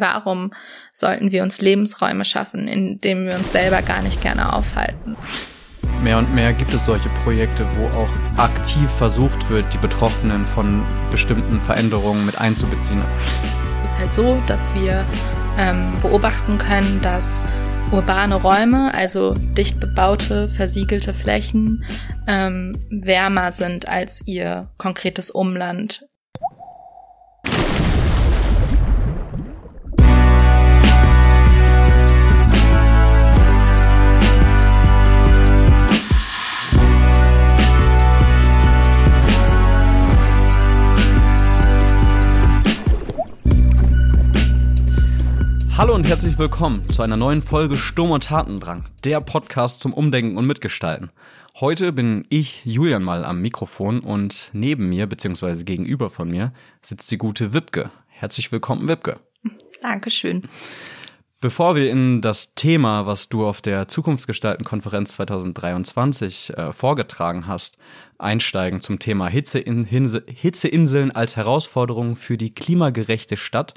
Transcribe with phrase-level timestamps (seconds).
[0.00, 0.52] Warum
[0.92, 5.16] sollten wir uns Lebensräume schaffen, in denen wir uns selber gar nicht gerne aufhalten?
[6.02, 8.08] Mehr und mehr gibt es solche Projekte, wo auch
[8.38, 13.02] aktiv versucht wird, die Betroffenen von bestimmten Veränderungen mit einzubeziehen.
[13.82, 15.04] Es ist halt so, dass wir
[15.58, 17.42] ähm, beobachten können, dass
[17.92, 21.84] urbane Räume, also dicht bebaute, versiegelte Flächen,
[22.26, 26.06] ähm, wärmer sind als ihr konkretes Umland
[45.80, 50.36] Hallo und herzlich willkommen zu einer neuen Folge Sturm und Tatendrang, der Podcast zum Umdenken
[50.36, 51.08] und Mitgestalten.
[51.58, 56.52] Heute bin ich, Julian, mal am Mikrofon und neben mir, beziehungsweise gegenüber von mir,
[56.82, 57.90] sitzt die gute Wipke.
[58.08, 59.20] Herzlich willkommen, Wipke.
[59.80, 60.42] Dankeschön.
[61.40, 67.78] Bevor wir in das Thema, was du auf der Zukunftsgestalten-Konferenz 2023 äh, vorgetragen hast,
[68.18, 73.72] einsteigen zum Thema Hitzein Hitzeinseln als Herausforderung für die klimagerechte Stadt,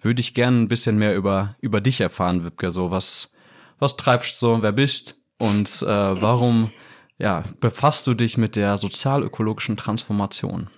[0.00, 2.70] würde ich gerne ein bisschen mehr über, über dich erfahren, Wipke.
[2.70, 3.30] So, was,
[3.78, 6.70] was treibst du so, wer bist und äh, warum
[7.18, 10.70] ja, befasst du dich mit der sozialökologischen Transformation?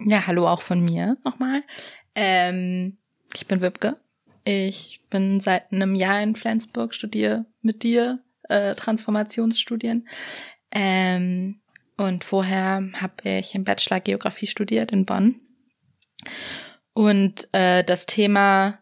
[0.00, 1.62] Ja, hallo auch von mir nochmal.
[2.14, 2.96] Ähm,
[3.34, 3.98] ich bin Wipke.
[4.44, 10.08] Ich bin seit einem Jahr in Flensburg, studiere mit dir äh, Transformationsstudien.
[10.70, 11.60] Ähm,
[11.96, 15.40] und vorher habe ich im Bachelor Geografie studiert in Bonn.
[16.96, 18.78] Und äh, das Thema,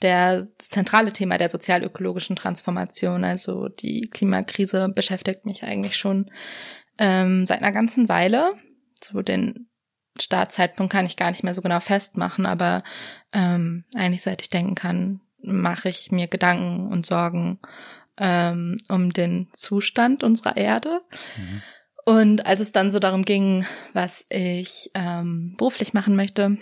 [0.00, 6.30] der das zentrale Thema der sozialökologischen Transformation, also die Klimakrise, beschäftigt mich eigentlich schon
[6.96, 8.52] ähm, seit einer ganzen Weile.
[9.02, 9.66] So den
[10.16, 12.84] Startzeitpunkt kann ich gar nicht mehr so genau festmachen, aber
[13.32, 17.58] ähm, eigentlich seit ich denken kann, mache ich mir Gedanken und Sorgen
[18.16, 21.00] ähm, um den Zustand unserer Erde.
[21.36, 21.62] Mhm.
[22.04, 26.58] Und als es dann so darum ging, was ich ähm, beruflich machen möchte,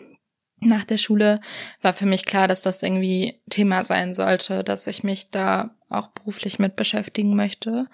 [0.61, 1.41] nach der Schule
[1.83, 6.09] war für mich klar, dass das irgendwie Thema sein sollte, dass ich mich da auch
[6.09, 7.87] beruflich mit beschäftigen möchte.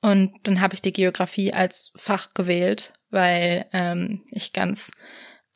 [0.00, 4.90] Und dann habe ich die Geografie als Fach gewählt, weil ähm, ich ganz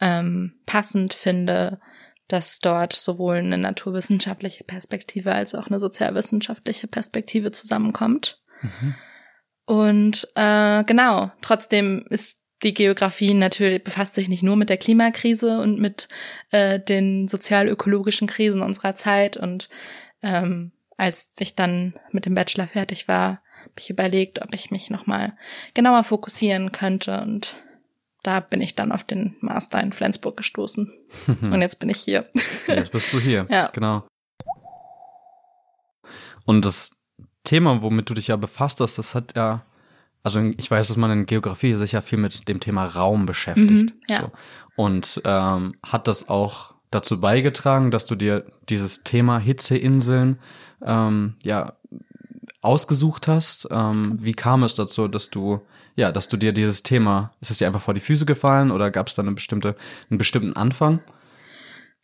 [0.01, 1.81] ähm, passend finde,
[2.29, 8.41] dass dort sowohl eine naturwissenschaftliche Perspektive als auch eine sozialwissenschaftliche Perspektive zusammenkommt.
[8.63, 8.95] Mhm.
[9.67, 15.61] Und äh, genau, trotzdem ist die Geografie natürlich befasst sich nicht nur mit der Klimakrise
[15.61, 16.09] und mit
[16.51, 19.37] äh, den sozial-ökologischen Krisen unserer Zeit.
[19.37, 19.69] Und
[20.23, 24.91] ähm, als ich dann mit dem Bachelor fertig war, habe ich überlegt, ob ich mich
[24.91, 25.33] nochmal
[25.75, 27.21] genauer fokussieren könnte.
[27.23, 27.57] Und
[28.23, 30.93] da bin ich dann auf den Master in Flensburg gestoßen.
[31.27, 32.29] und jetzt bin ich hier.
[32.67, 33.47] jetzt bist du hier.
[33.51, 33.69] ja.
[33.73, 34.07] Genau.
[36.45, 36.91] Und das
[37.45, 39.65] Thema, womit du dich ja befasst hast, das hat ja
[40.23, 43.95] also ich weiß, dass man in Geografie sich ja viel mit dem Thema Raum beschäftigt.
[43.95, 44.21] Mhm, ja.
[44.21, 44.31] so.
[44.77, 50.39] Und ähm, hat das auch dazu beigetragen, dass du dir dieses Thema Hitzeinseln
[50.83, 51.75] ähm, ja
[52.63, 53.69] ausgesucht hast.
[53.71, 55.61] Ähm, wie kam es dazu, dass du
[55.97, 58.91] ja, dass du dir dieses Thema, ist es dir einfach vor die Füße gefallen oder
[58.91, 59.77] gab es da eine bestimmte,
[60.09, 61.01] einen bestimmten Anfang?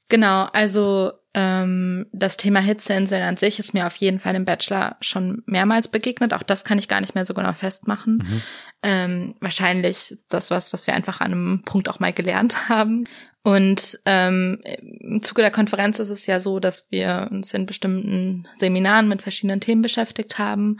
[0.09, 4.97] Genau, also ähm, das Thema Hitzeinseln an sich ist mir auf jeden Fall im Bachelor
[5.00, 6.33] schon mehrmals begegnet.
[6.33, 8.17] Auch das kann ich gar nicht mehr so genau festmachen.
[8.17, 8.43] Mhm.
[8.83, 13.05] Ähm, wahrscheinlich ist das was, was wir einfach an einem Punkt auch mal gelernt haben.
[13.43, 18.49] Und ähm, im Zuge der Konferenz ist es ja so, dass wir uns in bestimmten
[18.56, 20.78] Seminaren mit verschiedenen Themen beschäftigt haben.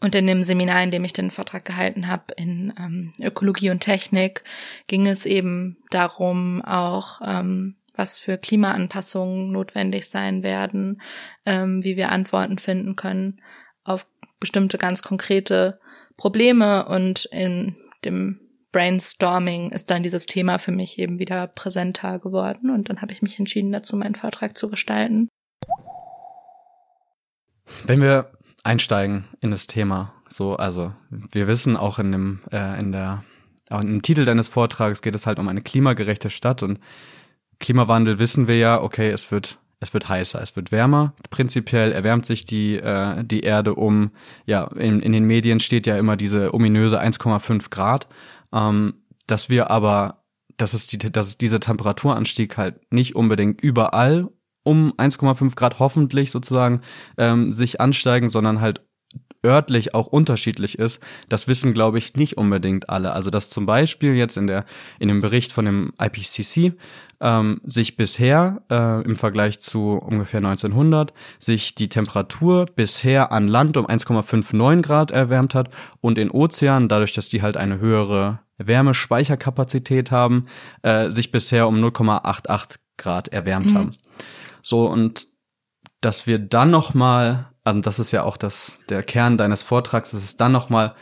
[0.00, 3.80] Und in dem Seminar, in dem ich den Vortrag gehalten habe, in ähm, Ökologie und
[3.80, 4.44] Technik,
[4.86, 11.00] ging es eben darum, auch ähm, was für Klimaanpassungen notwendig sein werden,
[11.46, 13.40] ähm, wie wir Antworten finden können
[13.84, 14.06] auf
[14.40, 15.78] bestimmte ganz konkrete
[16.16, 18.40] Probleme und in dem
[18.72, 23.22] Brainstorming ist dann dieses Thema für mich eben wieder präsenter geworden und dann habe ich
[23.22, 25.28] mich entschieden dazu, meinen Vortrag zu gestalten.
[27.86, 28.32] Wenn wir
[28.64, 33.24] einsteigen in das Thema, so also wir wissen auch in dem äh, in der
[33.70, 36.80] im Titel deines Vortrags geht es halt um eine klimagerechte Stadt und
[37.60, 41.12] Klimawandel wissen wir ja, okay, es wird es wird heißer, es wird wärmer.
[41.28, 44.12] Prinzipiell erwärmt sich die äh, die Erde um.
[44.46, 48.08] Ja, in, in den Medien steht ja immer diese ominöse 1,5 Grad.
[48.52, 48.94] Ähm,
[49.26, 50.24] dass wir aber,
[50.56, 54.28] dass es die, dass dieser Temperaturanstieg halt nicht unbedingt überall
[54.62, 56.80] um 1,5 Grad hoffentlich sozusagen
[57.18, 58.82] ähm, sich ansteigen, sondern halt
[59.44, 63.12] örtlich auch unterschiedlich ist, das wissen, glaube ich, nicht unbedingt alle.
[63.12, 64.64] Also dass zum Beispiel jetzt in der
[64.98, 66.72] in dem Bericht von dem IPCC
[67.20, 73.76] ähm, sich bisher äh, im Vergleich zu ungefähr 1900 sich die Temperatur bisher an Land
[73.76, 75.70] um 1,59 Grad erwärmt hat
[76.00, 80.42] und in Ozeanen, dadurch, dass die halt eine höhere Wärmespeicherkapazität haben,
[80.82, 83.74] äh, sich bisher um 0,88 Grad erwärmt mhm.
[83.74, 83.92] haben.
[84.62, 85.26] So und
[86.00, 90.10] dass wir dann noch mal, also das ist ja auch das der Kern deines Vortrags,
[90.10, 90.94] dass es dann noch mal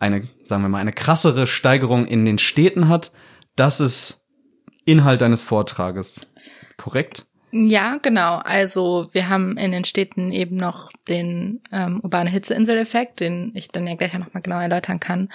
[0.00, 3.12] eine, sagen wir mal, eine krassere Steigerung in den Städten hat.
[3.56, 4.20] Das ist
[4.84, 6.26] Inhalt deines Vortrages.
[6.76, 7.26] Korrekt?
[7.50, 8.36] Ja, genau.
[8.36, 13.86] Also wir haben in den Städten eben noch den ähm, urbane Hitzeinseleffekt, den ich dann
[13.86, 15.30] ja gleich noch mal genau erläutern kann.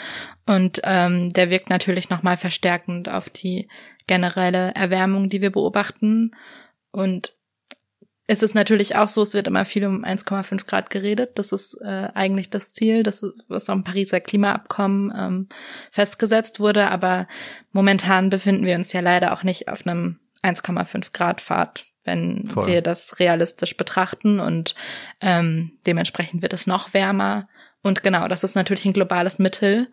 [0.46, 3.68] Und ähm, der wirkt natürlich noch mal verstärkend auf die
[4.06, 6.36] generelle Erwärmung, die wir beobachten.
[6.92, 7.34] Und
[8.34, 11.38] es ist natürlich auch so, es wird immer viel um 1,5 Grad geredet.
[11.38, 15.50] Das ist äh, eigentlich das Ziel, das ist, was im Pariser Klimaabkommen ähm,
[15.92, 16.90] festgesetzt wurde.
[16.90, 17.28] Aber
[17.72, 22.68] momentan befinden wir uns ja leider auch nicht auf einem 1,5 Grad Pfad, wenn Voll.
[22.68, 24.40] wir das realistisch betrachten.
[24.40, 24.74] Und
[25.22, 27.48] ähm, dementsprechend wird es noch wärmer.
[27.84, 29.90] Und genau, das ist natürlich ein globales Mittel.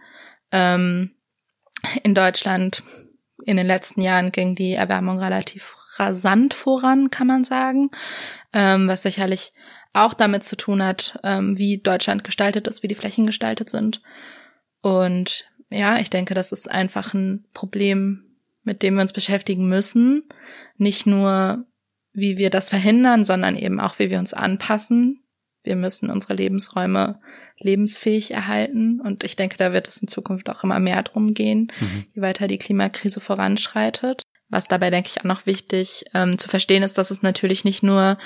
[0.51, 1.15] Ähm,
[2.03, 2.83] in Deutschland
[3.45, 7.91] in den letzten Jahren ging die Erwärmung relativ rasant voran, kann man sagen,
[8.53, 9.53] ähm, was sicherlich
[9.93, 14.01] auch damit zu tun hat, ähm, wie Deutschland gestaltet ist, wie die Flächen gestaltet sind.
[14.83, 18.25] Und ja, ich denke, das ist einfach ein Problem,
[18.63, 20.29] mit dem wir uns beschäftigen müssen.
[20.77, 21.65] Nicht nur,
[22.13, 25.23] wie wir das verhindern, sondern eben auch, wie wir uns anpassen.
[25.63, 27.21] Wir müssen unsere Lebensräume
[27.59, 29.01] lebensfähig erhalten.
[29.01, 32.07] Und ich denke, da wird es in Zukunft auch immer mehr drum gehen, mhm.
[32.15, 34.23] je weiter die Klimakrise voranschreitet.
[34.51, 37.83] Was dabei, denke ich, auch noch wichtig ähm, zu verstehen ist, dass es natürlich nicht
[37.83, 38.19] nur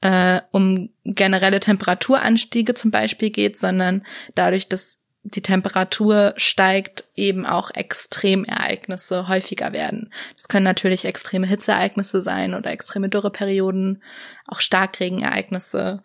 [0.00, 4.04] äh, um generelle Temperaturanstiege zum Beispiel geht, sondern
[4.34, 10.10] dadurch, dass die Temperatur steigt, eben auch Extremereignisse häufiger werden.
[10.36, 14.02] Das können natürlich extreme Hitzeereignisse sein oder extreme Dürreperioden,
[14.46, 16.02] auch Starkregenereignisse.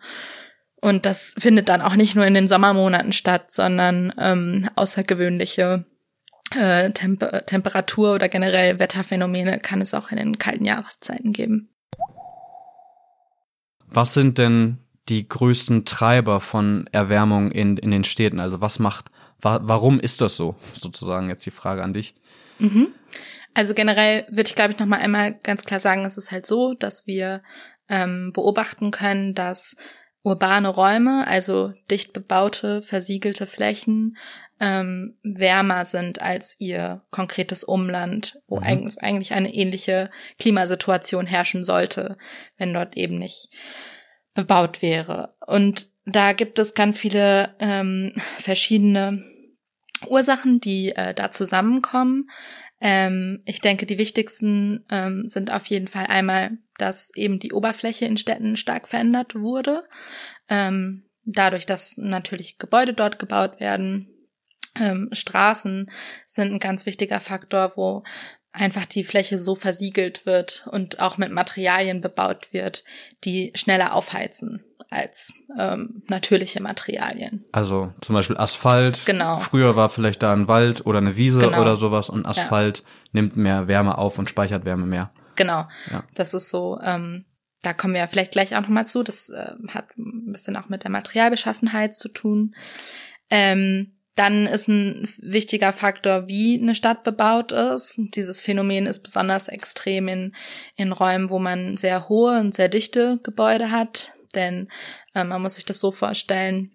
[0.82, 5.86] Und das findet dann auch nicht nur in den Sommermonaten statt, sondern ähm, außergewöhnliche
[6.54, 11.70] äh, Temper Temperatur oder generell Wetterphänomene kann es auch in den kalten Jahreszeiten geben.
[13.88, 14.78] Was sind denn
[15.08, 18.40] die größten Treiber von Erwärmung in, in den Städten?
[18.40, 19.06] Also was macht,
[19.40, 20.56] wa warum ist das so?
[20.74, 22.14] Sozusagen jetzt die Frage an dich.
[22.58, 22.88] Mhm.
[23.54, 26.46] Also generell würde ich, glaube ich, noch mal einmal ganz klar sagen, es ist halt
[26.46, 27.42] so, dass wir
[27.88, 29.76] ähm, beobachten können, dass
[30.22, 34.16] urbane Räume, also dicht bebaute, versiegelte Flächen,
[34.60, 38.96] ähm, wärmer sind als ihr konkretes Umland, wo mhm.
[39.00, 42.16] eigentlich eine ähnliche Klimasituation herrschen sollte,
[42.56, 43.50] wenn dort eben nicht
[44.34, 45.34] bebaut wäre.
[45.46, 49.22] Und da gibt es ganz viele ähm, verschiedene
[50.06, 52.30] Ursachen, die äh, da zusammenkommen.
[52.80, 58.04] Ähm, ich denke, die wichtigsten ähm, sind auf jeden Fall einmal, dass eben die Oberfläche
[58.04, 59.84] in Städten stark verändert wurde.
[60.48, 64.08] Ähm, dadurch, dass natürlich Gebäude dort gebaut werden,
[64.80, 65.90] ähm, Straßen
[66.26, 68.02] sind ein ganz wichtiger Faktor, wo
[68.52, 72.84] einfach die Fläche so versiegelt wird und auch mit Materialien bebaut wird,
[73.24, 77.44] die schneller aufheizen als ähm, natürliche Materialien.
[77.52, 79.04] Also zum Beispiel Asphalt.
[79.04, 79.40] Genau.
[79.40, 81.60] Früher war vielleicht da ein Wald oder eine Wiese genau.
[81.60, 82.84] oder sowas und Asphalt ja.
[83.12, 85.08] nimmt mehr Wärme auf und speichert Wärme mehr.
[85.34, 85.66] Genau.
[85.90, 86.04] Ja.
[86.14, 86.78] Das ist so.
[86.82, 87.24] Ähm,
[87.62, 89.02] da kommen wir ja vielleicht gleich auch nochmal zu.
[89.02, 92.54] Das äh, hat ein bisschen auch mit der Materialbeschaffenheit zu tun.
[93.28, 98.00] Ähm, dann ist ein wichtiger Faktor, wie eine Stadt bebaut ist.
[98.14, 100.34] Dieses Phänomen ist besonders extrem in,
[100.74, 104.12] in Räumen, wo man sehr hohe und sehr dichte Gebäude hat.
[104.34, 104.68] Denn
[105.14, 106.72] äh, man muss sich das so vorstellen,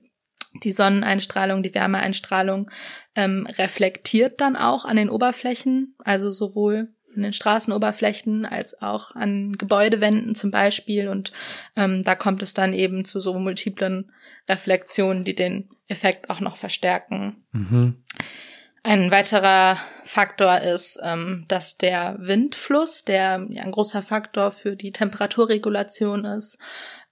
[0.63, 2.69] die Sonneneinstrahlung, die Wärmeeinstrahlung
[3.15, 9.57] ähm, reflektiert dann auch an den Oberflächen, also sowohl an den Straßenoberflächen als auch an
[9.57, 11.07] Gebäudewänden zum Beispiel.
[11.07, 11.31] Und
[11.75, 14.11] ähm, da kommt es dann eben zu so multiplen
[14.47, 17.43] Reflexionen, die den Effekt auch noch verstärken.
[17.51, 18.03] Mhm.
[18.83, 24.91] Ein weiterer Faktor ist, ähm, dass der Windfluss, der ja ein großer Faktor für die
[24.91, 26.57] Temperaturregulation ist,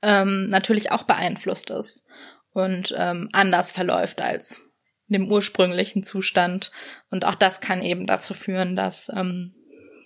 [0.02, 2.06] ähm, natürlich auch beeinflusst ist
[2.54, 4.62] und ähm, anders verläuft als
[5.08, 6.72] in dem ursprünglichen Zustand.
[7.12, 9.54] Und auch das kann eben dazu führen, dass ähm,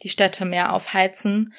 [0.04, 1.54] die Städte mehr aufheizen.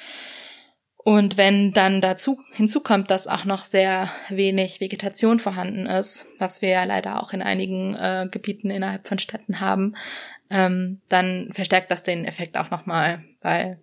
[0.96, 6.70] Und wenn dann dazu hinzukommt, dass auch noch sehr wenig Vegetation vorhanden ist, was wir
[6.70, 9.96] ja leider auch in einigen äh, Gebieten innerhalb von Städten haben,
[10.48, 13.80] ähm, dann verstärkt das den Effekt auch nochmal, weil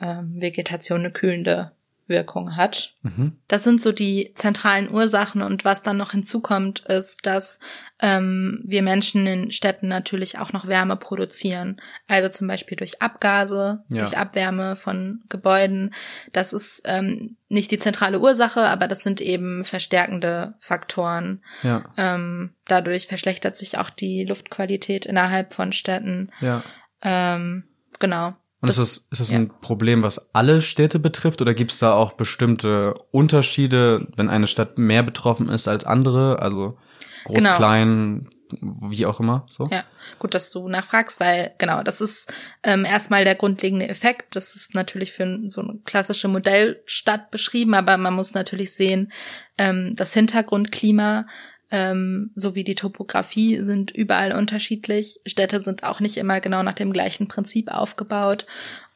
[0.00, 1.70] ähm, Vegetation eine kühlende
[2.06, 2.92] Wirkung hat.
[3.02, 3.38] Mhm.
[3.48, 7.58] Das sind so die zentralen Ursachen und was dann noch hinzukommt, ist, dass
[8.00, 11.80] ähm, wir Menschen in Städten natürlich auch noch Wärme produzieren.
[12.06, 14.00] Also zum Beispiel durch Abgase, Ja.
[14.00, 15.94] durch Abwärme von Gebäuden.
[16.32, 21.42] Das ist ähm, nicht die zentrale Ursache, aber das sind eben verstärkende Faktoren.
[21.62, 26.30] Ja, Ähm, dadurch verschlechtert sich auch die Luftqualität innerhalb von Städten.
[26.40, 26.62] ja.
[27.02, 27.64] Ähm,
[27.98, 28.34] genau.
[28.64, 29.38] Und Das- ist es, ist es ja.
[29.38, 34.46] ein Problem, was alle Städte betrifft, oder gibt es da auch bestimmte Unterschiede, wenn eine
[34.46, 36.40] Stadt mehr betroffen ist als andere?
[36.40, 36.78] Also
[37.24, 37.56] groß, Genau.
[37.56, 38.28] klein,
[38.60, 39.46] wie auch immer.
[39.56, 39.68] So?
[39.70, 39.84] Ja,
[40.18, 44.36] gut, dass du nachfragst, weil genau, das ist ähm, erstmal der grundlegende Effekt.
[44.36, 49.12] Das ist natürlich für so eine klassische Modellstadt beschrieben, aber man muss natürlich sehen,
[49.58, 51.26] ähm, das Hintergrundklima
[51.70, 55.20] ähm, sowie die Topografie sind überall unterschiedlich.
[55.26, 58.46] Städte sind auch nicht immer genau nach dem gleichen Prinzip aufgebaut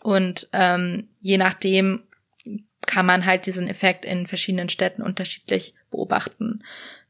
[0.03, 2.03] und ähm, je nachdem
[2.87, 6.65] kann man halt diesen Effekt in verschiedenen Städten unterschiedlich beobachten.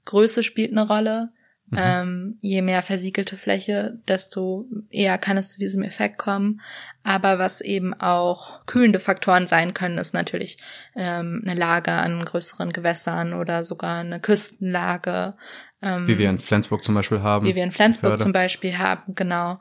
[0.07, 1.31] Größe spielt eine Rolle.
[1.71, 1.79] Mhm.
[1.79, 6.61] Ähm, je mehr versiegelte Fläche, desto eher kann es zu diesem Effekt kommen.
[7.03, 10.57] Aber was eben auch kühlende Faktoren sein können, ist natürlich
[10.97, 15.35] ähm, eine Lage an größeren Gewässern oder sogar eine Küstenlage.
[15.83, 17.47] Ähm, Wie wir in Flensburg zum Beispiel haben.
[17.47, 18.23] wie wir in Flensburg Förde.
[18.23, 19.59] zum Beispiel haben, genau.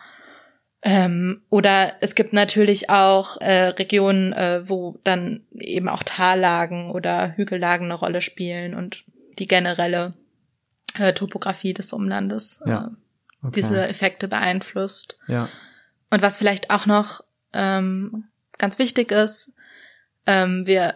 [0.84, 7.36] Ähm, oder es gibt natürlich auch äh, Regionen, äh, wo dann eben auch Tallagen oder
[7.36, 9.04] Hügellagen eine Rolle spielen und
[9.40, 10.14] die generelle
[11.00, 12.88] äh, Topografie des Umlandes Ja.
[12.88, 13.62] äh, Okay.
[13.62, 15.18] diese Effekte beeinflusst.
[15.28, 15.48] ja.
[16.10, 17.22] Und was vielleicht auch noch
[17.54, 18.26] ähm,
[18.58, 19.54] ganz wichtig ist,
[20.26, 20.96] ähm, wir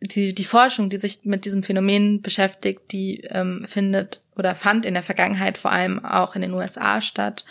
[0.00, 4.94] die, die Forschung, die sich mit diesem Phänomen beschäftigt, die ähm, findet oder fand in
[4.94, 7.44] der Vergangenheit vor allem auch in den USA statt,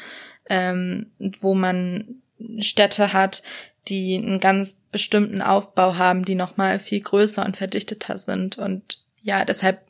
[0.49, 2.21] ähm, wo man
[2.59, 3.43] Städte hat,
[3.87, 8.57] die einen ganz bestimmten Aufbau haben, die nochmal viel größer und verdichteter sind.
[8.57, 9.81] Und ja, deshalb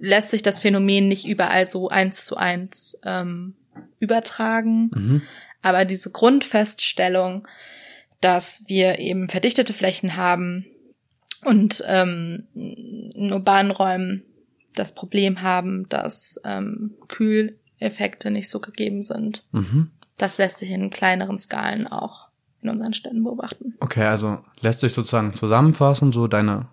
[0.00, 3.54] lässt sich das Phänomen nicht überall so eins zu eins ähm,
[3.98, 4.90] übertragen.
[4.94, 5.22] Mhm.
[5.62, 7.46] Aber diese Grundfeststellung,
[8.20, 10.66] dass wir eben verdichtete Flächen haben
[11.44, 14.24] und ähm, in urbanen Räumen
[14.74, 19.90] das Problem haben, dass ähm, Kühleffekte nicht so gegeben sind, Mhm.
[20.16, 22.28] das lässt sich in kleineren Skalen auch
[22.62, 23.74] in unseren Städten beobachten.
[23.80, 26.68] Okay, also lässt sich sozusagen zusammenfassen, so deine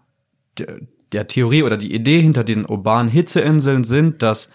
[1.12, 4.50] der, Theorie oder die Idee hinter den urbanen Hitzeinseln sind, dass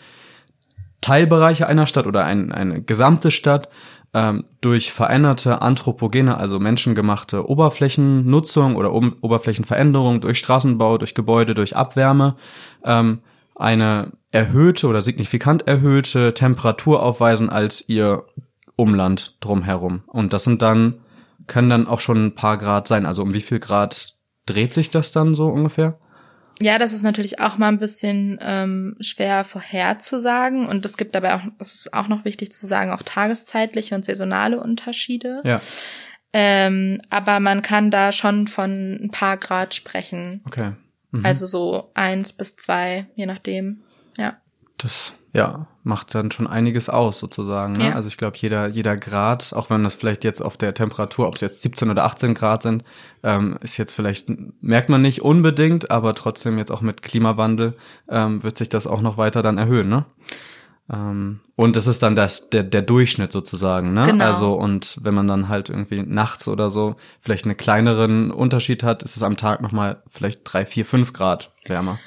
[1.00, 3.68] Teilbereiche einer Stadt oder ein, eine gesamte Stadt
[4.14, 11.76] ähm, durch veränderte anthropogene, also menschengemachte Oberflächennutzung oder Ober Oberflächenveränderung durch Straßenbau, durch Gebäude, durch
[11.76, 12.37] Abwärme
[12.85, 13.21] ähm,
[13.54, 18.25] eine erhöhte oder signifikant erhöhte Temperatur aufweisen als ihr
[18.76, 20.02] Umland drumherum.
[20.06, 21.00] Und das sind dann,
[21.47, 23.06] können dann auch schon ein paar Grad sein.
[23.06, 24.14] Also um wie viel Grad
[24.47, 25.99] dreht sich das dann so ungefähr?
[26.62, 31.35] Ja, das ist natürlich auch mal ein bisschen ähm, schwer vorherzusagen und es gibt dabei
[31.35, 35.40] auch, es ist auch noch wichtig zu sagen, auch tageszeitliche und saisonale Unterschiede.
[35.45, 35.61] Ja,
[36.33, 40.40] Ähm, aber man kann da schon von ein paar Grad sprechen.
[40.47, 40.73] okay.
[41.11, 41.26] Mhm.
[41.26, 43.83] Also so eins bis zwei, je nachdem.
[44.16, 44.38] Ja.
[44.79, 47.73] Das ja macht dann schon einiges aus sozusagen.
[47.73, 47.88] Ne?
[47.88, 47.95] Ja.
[47.95, 51.35] Also ich glaube jeder jeder Grad, auch wenn das vielleicht jetzt auf der Temperatur, ob
[51.35, 52.85] es jetzt 17 oder 18 Grad sind,
[53.23, 57.75] ähm, ist jetzt vielleicht merkt man nicht unbedingt, aber trotzdem jetzt auch mit Klimawandel
[58.09, 59.88] ähm, wird sich das auch noch weiter dann erhöhen.
[59.88, 60.05] Ne?
[60.88, 63.93] Ähm, und es ist dann das der der Durchschnitt sozusagen.
[63.93, 64.05] Ne?
[64.07, 64.25] Genau.
[64.25, 69.02] Also und wenn man dann halt irgendwie nachts oder so vielleicht einen kleineren Unterschied hat,
[69.02, 71.99] ist es am Tag noch mal vielleicht drei, vier, fünf Grad wärmer.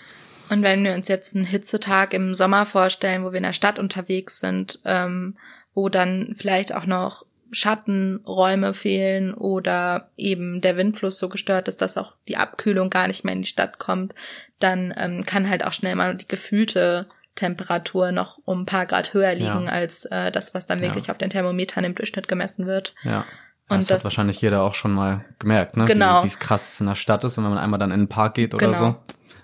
[0.49, 3.79] Und wenn wir uns jetzt einen Hitzetag im Sommer vorstellen, wo wir in der Stadt
[3.79, 5.37] unterwegs sind, ähm,
[5.73, 11.97] wo dann vielleicht auch noch Schattenräume fehlen oder eben der Windfluss so gestört ist, dass
[11.97, 14.13] auch die Abkühlung gar nicht mehr in die Stadt kommt,
[14.59, 19.13] dann ähm, kann halt auch schnell mal die gefühlte Temperatur noch um ein paar Grad
[19.13, 19.71] höher liegen Ja.
[19.71, 20.85] als äh, das, was dann Ja.
[20.85, 22.95] wirklich auf den Thermometern im Durchschnitt gemessen wird.
[23.03, 23.25] Ja.
[23.67, 25.85] Und das, das- hat wahrscheinlich jeder auch schon mal gemerkt, ne?
[25.85, 26.23] Genau.
[26.23, 28.35] Wie es krass in der Stadt ist, und wenn man einmal dann in den Park
[28.35, 28.77] geht oder Genau.
[28.77, 28.95] so.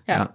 [0.07, 0.33] Ja.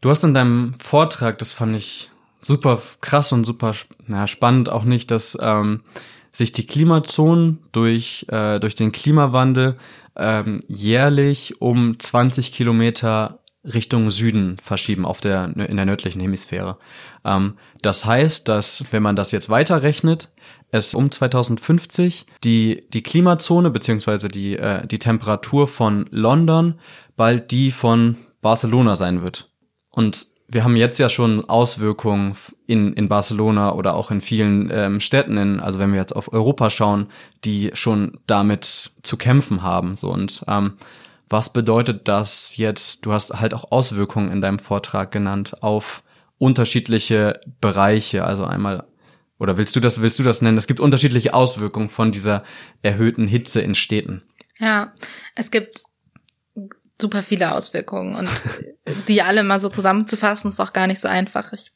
[0.00, 2.10] Du hast in deinem Vortrag, das fand ich
[2.42, 3.72] super krass und super
[4.06, 5.82] na, spannend, auch nicht, dass ähm,
[6.30, 9.78] sich die Klimazonen durch, äh, durch den Klimawandel
[10.16, 16.78] ähm, jährlich um 20 Kilometer Richtung Süden verschieben auf der, in der nördlichen Hemisphäre.
[17.24, 20.28] Ähm, das heißt, dass, wenn man das jetzt weiterrechnet,
[20.70, 26.74] es um 2050 die, die Klimazone beziehungsweise die, äh, die Temperatur von London
[27.16, 29.48] bald die von Barcelona sein wird.
[29.96, 32.36] Und wir haben jetzt ja schon Auswirkungen
[32.66, 36.32] in, in Barcelona oder auch in vielen ähm, Städten, in, also wenn wir jetzt auf
[36.32, 37.06] Europa schauen,
[37.46, 39.96] die schon damit zu kämpfen haben.
[39.96, 40.74] So und ähm,
[41.30, 43.06] Was bedeutet das jetzt?
[43.06, 46.02] Du hast halt auch Auswirkungen in deinem Vortrag genannt auf
[46.36, 48.84] unterschiedliche Bereiche, also einmal
[49.38, 50.58] oder willst du das willst du das nennen?
[50.58, 52.44] Es gibt unterschiedliche Auswirkungen von dieser
[52.82, 54.22] erhöhten Hitze in Städten.
[54.58, 54.92] Ja,
[55.34, 55.82] es gibt
[57.00, 58.30] super viele Auswirkungen und
[59.08, 61.52] die alle mal so zusammenzufassen ist auch gar nicht so einfach.
[61.52, 61.72] Ich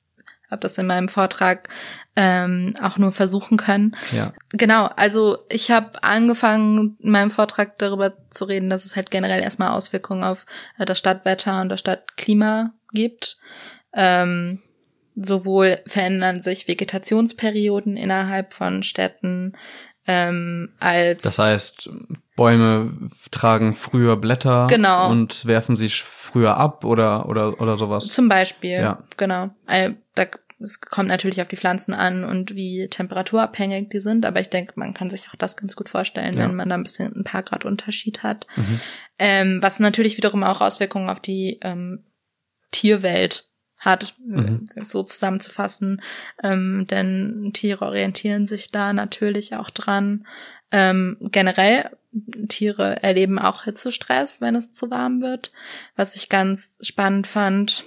[0.51, 1.69] habe das in meinem Vortrag
[2.17, 3.97] ähm, auch nur versuchen können.
[4.11, 4.33] Ja.
[4.51, 9.41] Genau, also ich habe angefangen in meinem Vortrag darüber zu reden, dass es halt generell
[9.41, 10.47] erstmal Auswirkungen auf
[10.79, 13.39] äh, das Stadtwetter und das Stadtklima gibt.
[13.93, 14.63] Ähm,
[15.17, 19.55] sowohl verändern sich Vegetationsperioden innerhalb von Städten,
[20.07, 21.91] ähm, als das heißt,
[22.37, 25.11] Bäume tragen früher Blätter genau.
[25.11, 28.07] und werfen sie früher ab oder oder oder sowas.
[28.09, 29.05] Zum Beispiel, Ja.
[29.17, 29.51] genau.
[29.67, 30.27] Äh, Da,
[30.63, 34.75] es kommt natürlich auf die Pflanzen an und wie temperaturabhängig die sind, aber ich denke,
[34.77, 36.41] man kann sich auch das ganz gut vorstellen, Ja.
[36.45, 38.47] wenn man da ein bisschen ein paar Grad Unterschied hat.
[38.57, 38.81] Mhm.
[39.19, 42.05] Ähm, was natürlich wiederum auch Auswirkungen auf die ähm,
[42.73, 43.50] Tierwelt
[43.81, 44.65] hat, Mhm.
[44.85, 46.01] so zusammenzufassen.
[46.43, 50.27] Ähm, denn Tiere orientieren sich da natürlich auch dran.
[50.71, 51.91] Ähm, generell,
[52.49, 55.53] Tiere erleben auch Hitzestress, wenn es zu warm wird.
[55.97, 57.85] Was ich ganz spannend fand,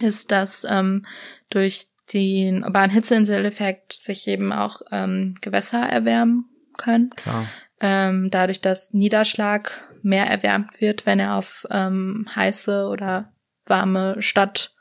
[0.00, 1.04] ist, dass ähm,
[1.50, 6.46] durch den urbanen Hitzeinseleffekt sich eben auch ähm, Gewässer erwärmen
[6.76, 7.46] können Klar.
[7.80, 9.72] ähm, dadurch, dass Niederschlag
[10.02, 13.32] mehr erwärmt wird, wenn er auf ähm, heiße oder
[13.66, 14.74] warme Stadt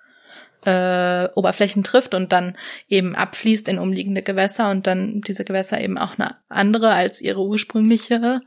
[0.67, 2.57] äh, Oberflächen trifft und dann
[2.89, 7.41] eben abfließt in umliegende Gewässer und dann diese Gewässer eben auch eine andere als ihre
[7.41, 8.41] ursprüngliche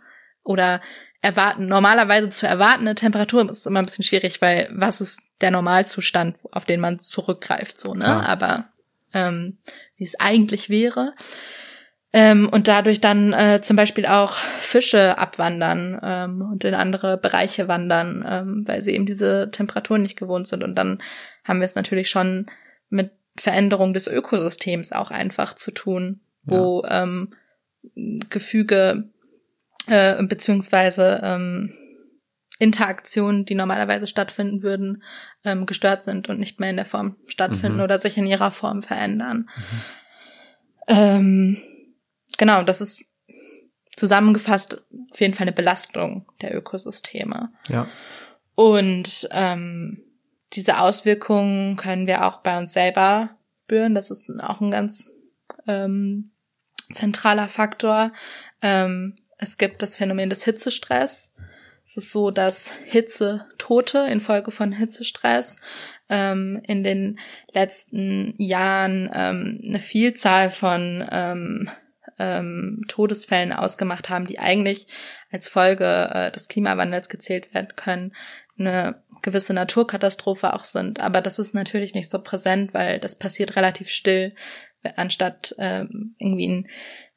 [0.44, 0.82] oder
[1.22, 6.36] erwarten normalerweise zu erwartende Temperatur ist immer ein bisschen schwierig, weil was ist der Normalzustand,
[6.52, 8.04] auf den man zurückgreift, so ne?
[8.04, 8.28] Klar.
[8.28, 8.64] Aber
[9.14, 9.58] ähm,
[9.96, 11.14] wie es eigentlich wäre.
[12.12, 17.68] Ähm, und dadurch dann äh, zum Beispiel auch Fische abwandern ähm, und in andere Bereiche
[17.68, 20.64] wandern, ähm, weil sie eben diese Temperaturen nicht gewohnt sind.
[20.64, 20.98] Und dann
[21.44, 22.46] haben wir es natürlich schon
[22.88, 27.34] mit Veränderung des Ökosystems auch einfach zu tun, wo ähm,
[28.28, 29.10] Gefüge
[29.86, 31.72] äh, beziehungsweise ähm,
[32.58, 35.02] Interaktionen, die normalerweise stattfinden würden,
[35.44, 37.84] ähm, gestört sind und nicht mehr in der Form stattfinden Mhm.
[37.84, 39.48] oder sich in ihrer Form verändern.
[40.86, 41.56] Ähm,
[42.36, 43.02] genau, das ist
[43.96, 47.50] zusammengefasst auf jeden Fall eine Belastung der Ökosysteme.
[47.68, 47.88] Ja.
[48.54, 50.04] Und ähm,
[50.52, 53.94] diese Auswirkungen können wir auch bei uns selber spüren.
[53.94, 55.08] Das ist auch ein ganz
[55.66, 56.32] ähm,
[56.92, 58.12] zentraler Faktor.
[58.62, 61.32] Ähm, es gibt das Phänomen des Hitzestress.
[61.84, 65.56] Es ist so, dass Hitzetote infolge von Hitzestress
[66.08, 67.18] ähm, in den
[67.52, 71.70] letzten Jahren ähm, eine Vielzahl von ähm,
[72.20, 74.86] ähm, Todesfällen ausgemacht haben, die eigentlich
[75.32, 78.12] als Folge äh, des Klimawandels gezählt werden können,
[78.58, 81.00] eine gewisse Naturkatastrophe auch sind.
[81.00, 84.34] Aber das ist natürlich nicht so präsent, weil das passiert relativ still,
[84.96, 86.66] anstatt ähm, irgendwie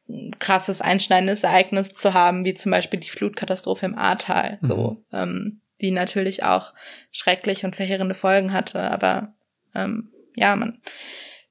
[0.10, 5.62] ein krasses einschneidendes Ereignis zu haben, wie zum Beispiel die Flutkatastrophe im Ahrtal, so, ähm,
[5.82, 6.74] die natürlich auch
[7.12, 8.80] schrecklich und verheerende Folgen hatte.
[8.80, 9.34] Aber
[9.76, 10.82] ähm, ja, man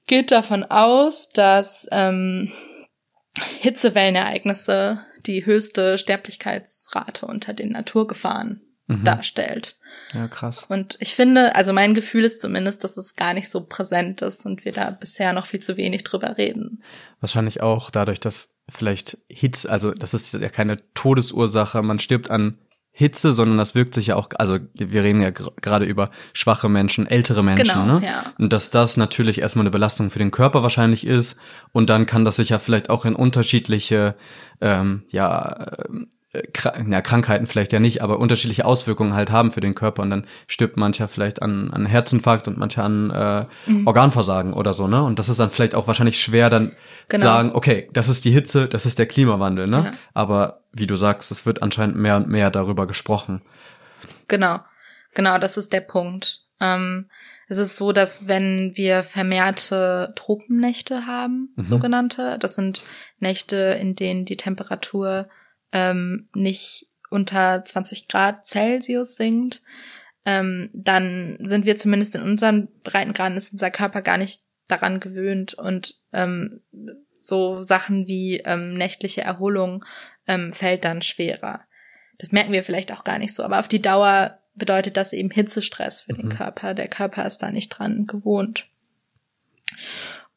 [0.06, 2.52] geht davon aus, dass ähm,
[3.60, 9.04] Hitzewellenereignisse die höchste Sterblichkeitsrate unter den Naturgefahren Mhm.
[9.04, 9.76] darstellt.
[10.12, 10.66] Ja, krass.
[10.68, 14.44] Und ich finde, also mein Gefühl ist zumindest, dass es gar nicht so präsent ist
[14.44, 16.82] und wir da bisher noch viel zu wenig drüber reden.
[17.20, 22.58] Wahrscheinlich auch dadurch, dass vielleicht Hitze, also das ist ja keine Todesursache, man stirbt an
[22.94, 27.06] Hitze, sondern das wirkt sich ja auch, also wir reden ja gerade über schwache Menschen,
[27.06, 28.06] ältere Menschen, Genau, ne?
[28.06, 28.32] ja.
[28.38, 31.36] Und dass das natürlich erstmal eine Belastung für den Körper wahrscheinlich ist
[31.72, 34.14] und dann kann das sich ja vielleicht auch in unterschiedliche,
[34.60, 35.72] ähm, ja,
[36.54, 40.08] Kra ja, Krankheiten vielleicht ja nicht, aber unterschiedliche Auswirkungen halt haben für den Körper und
[40.10, 43.86] dann stirbt mancher vielleicht an, an Herzinfarkt und mancher an äh, Mhm.
[43.86, 45.02] Organversagen oder so, ne?
[45.02, 46.72] Und das ist dann vielleicht auch wahrscheinlich schwer dann
[47.08, 47.24] Genau.
[47.24, 49.84] sagen, okay, das ist die Hitze, das ist der Klimawandel, ne?
[49.84, 49.90] Ja.
[50.14, 53.42] Aber wie du sagst, es wird anscheinend mehr und mehr darüber gesprochen.
[54.28, 54.60] Genau,
[55.14, 56.40] genau, das ist der Punkt.
[56.60, 57.10] Ähm,
[57.48, 61.66] es ist so, dass wenn wir vermehrte Tropennächte haben, Mhm.
[61.66, 62.82] sogenannte, das sind
[63.18, 65.28] Nächte, in denen die Temperatur
[65.72, 69.62] ähm, nicht unter 20 Grad Celsius sinkt,
[70.24, 75.54] ähm, dann sind wir zumindest in unseren Breitengraden ist unser Körper gar nicht daran gewöhnt
[75.54, 76.60] und ähm,
[77.14, 79.84] so Sachen wie ähm, nächtliche Erholung
[80.26, 81.62] ähm, fällt dann schwerer.
[82.18, 85.30] Das merken wir vielleicht auch gar nicht so, aber auf die Dauer bedeutet das eben
[85.30, 86.36] Hitzestress für den Mhm.
[86.36, 86.74] Körper.
[86.74, 88.66] Der Körper ist da nicht dran gewohnt.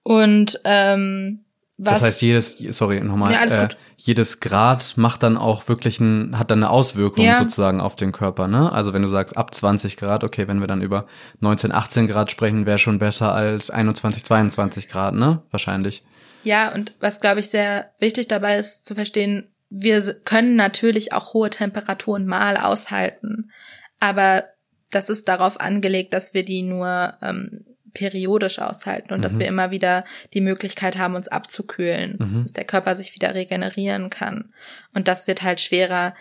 [0.04, 1.45] Und ähm,
[1.78, 6.40] Was, das heißt, jedes, sorry, nochmal, Ja, äh, jedes Grad macht dann auch wirklich ein,
[6.40, 7.38] hat dann eine Auswirkung Ja.
[7.38, 8.72] sozusagen auf den Körper, ne?
[8.72, 11.06] Also wenn du sagst ab 20 Grad, okay, wenn wir dann über
[11.42, 15.42] 19, 18 Grad sprechen, wäre schon besser als 21, 22 Grad, ne?
[15.52, 16.04] Wahrscheinlich.
[16.44, 21.34] Ja, und was, glaube ich, sehr wichtig dabei ist zu verstehen, wir können natürlich auch
[21.34, 23.52] hohe Temperaturen mal aushalten,
[24.00, 24.46] aber
[24.92, 29.40] das ist darauf angelegt, dass wir die nur ähm, periodisch aushalten und dass Mhm.
[29.40, 30.06] wir immer wieder
[30.36, 32.42] die Möglichkeit haben, uns abzukühlen, Mhm.
[32.44, 34.54] dass der Körper sich wieder regenerieren kann.
[34.94, 36.14] Und das wird halt schwerer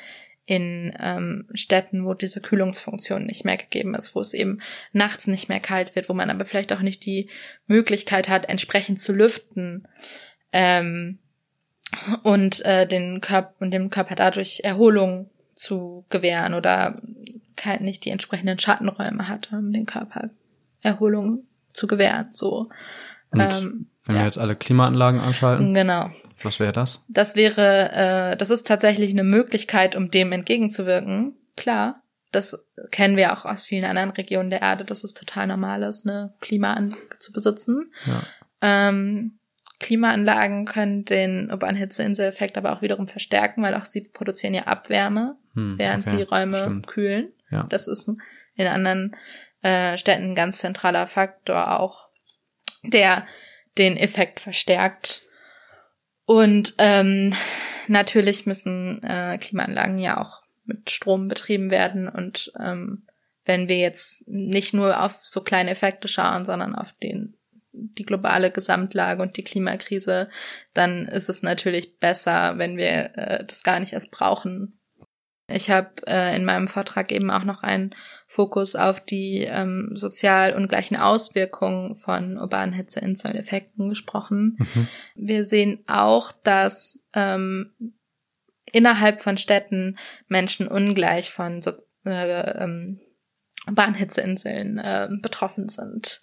[0.46, 4.60] in ähm, Städten, wo diese Kühlungsfunktion nicht mehr gegeben ist, wo es eben
[4.92, 7.28] nachts nicht mehr kalt wird, wo man aber vielleicht auch nicht die
[7.66, 9.88] Möglichkeit hat, entsprechend zu lüften
[10.52, 11.18] ähm,
[12.22, 17.00] und äh, den Körper und dem Körper dadurch Erholung zu gewähren oder
[17.80, 20.28] nicht die entsprechenden Schattenräume hat, um den Körper
[20.82, 22.28] Erholung zu gewähren.
[22.32, 22.70] So.
[23.30, 24.22] Und Ähm, wenn ja.
[24.22, 26.08] wir jetzt alle Klimaanlagen anschalten, Genau.
[26.42, 27.02] was wäre das?
[27.08, 31.34] Das wäre, äh, das ist tatsächlich eine Möglichkeit, um dem entgegenzuwirken.
[31.56, 35.82] Klar, das kennen wir auch aus vielen anderen Regionen der Erde, dass es total normal
[35.84, 37.92] ist, eine Klimaanlage zu besitzen.
[38.06, 38.22] Ja.
[38.60, 39.38] Ähm,
[39.80, 45.36] Klimaanlagen können den urbanen Hitzeinseleffekt aber auch wiederum verstärken, weil auch sie produzieren ja Abwärme,
[45.54, 46.86] Hm, während okay, sie Räume Stimmt.
[46.86, 47.28] kühlen.
[47.50, 47.64] Ja.
[47.68, 48.10] Das ist
[48.56, 49.14] in anderen
[49.64, 52.08] äh, Städten ein ganz zentraler Faktor auch,
[52.82, 53.26] der
[53.78, 55.22] den Effekt verstärkt.
[56.26, 57.34] Und ähm,
[57.88, 62.08] natürlich müssen äh, Klimaanlagen ja auch mit Strom betrieben werden.
[62.08, 63.06] Und ähm,
[63.44, 67.36] wenn wir jetzt nicht nur auf so kleine Effekte schauen, sondern auf den
[67.76, 70.30] die globale Gesamtlage und die Klimakrise,
[70.74, 74.78] dann ist es natürlich besser, wenn wir äh, das gar nicht erst brauchen.
[75.46, 77.94] Ich habe äh, in meinem Vortrag eben auch noch einen
[78.26, 84.56] Fokus auf die ähm, sozial ungleichen Auswirkungen von urbanen Hitzeinseleffekten gesprochen.
[84.58, 84.88] Mhm.
[85.14, 87.74] Wir sehen auch, dass ähm,
[88.72, 91.72] innerhalb von Städten Menschen ungleich von so,
[92.06, 93.00] äh, ähm,
[93.66, 96.22] urbanen Hitzeinseln äh, betroffen sind.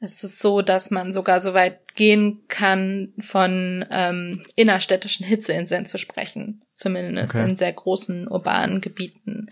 [0.00, 5.98] Es ist so, dass man sogar so weit gehen kann, von ähm, innerstädtischen Hitzeinseln zu
[5.98, 7.48] sprechen, zumindest Okay.
[7.48, 9.50] in sehr großen urbanen Gebieten.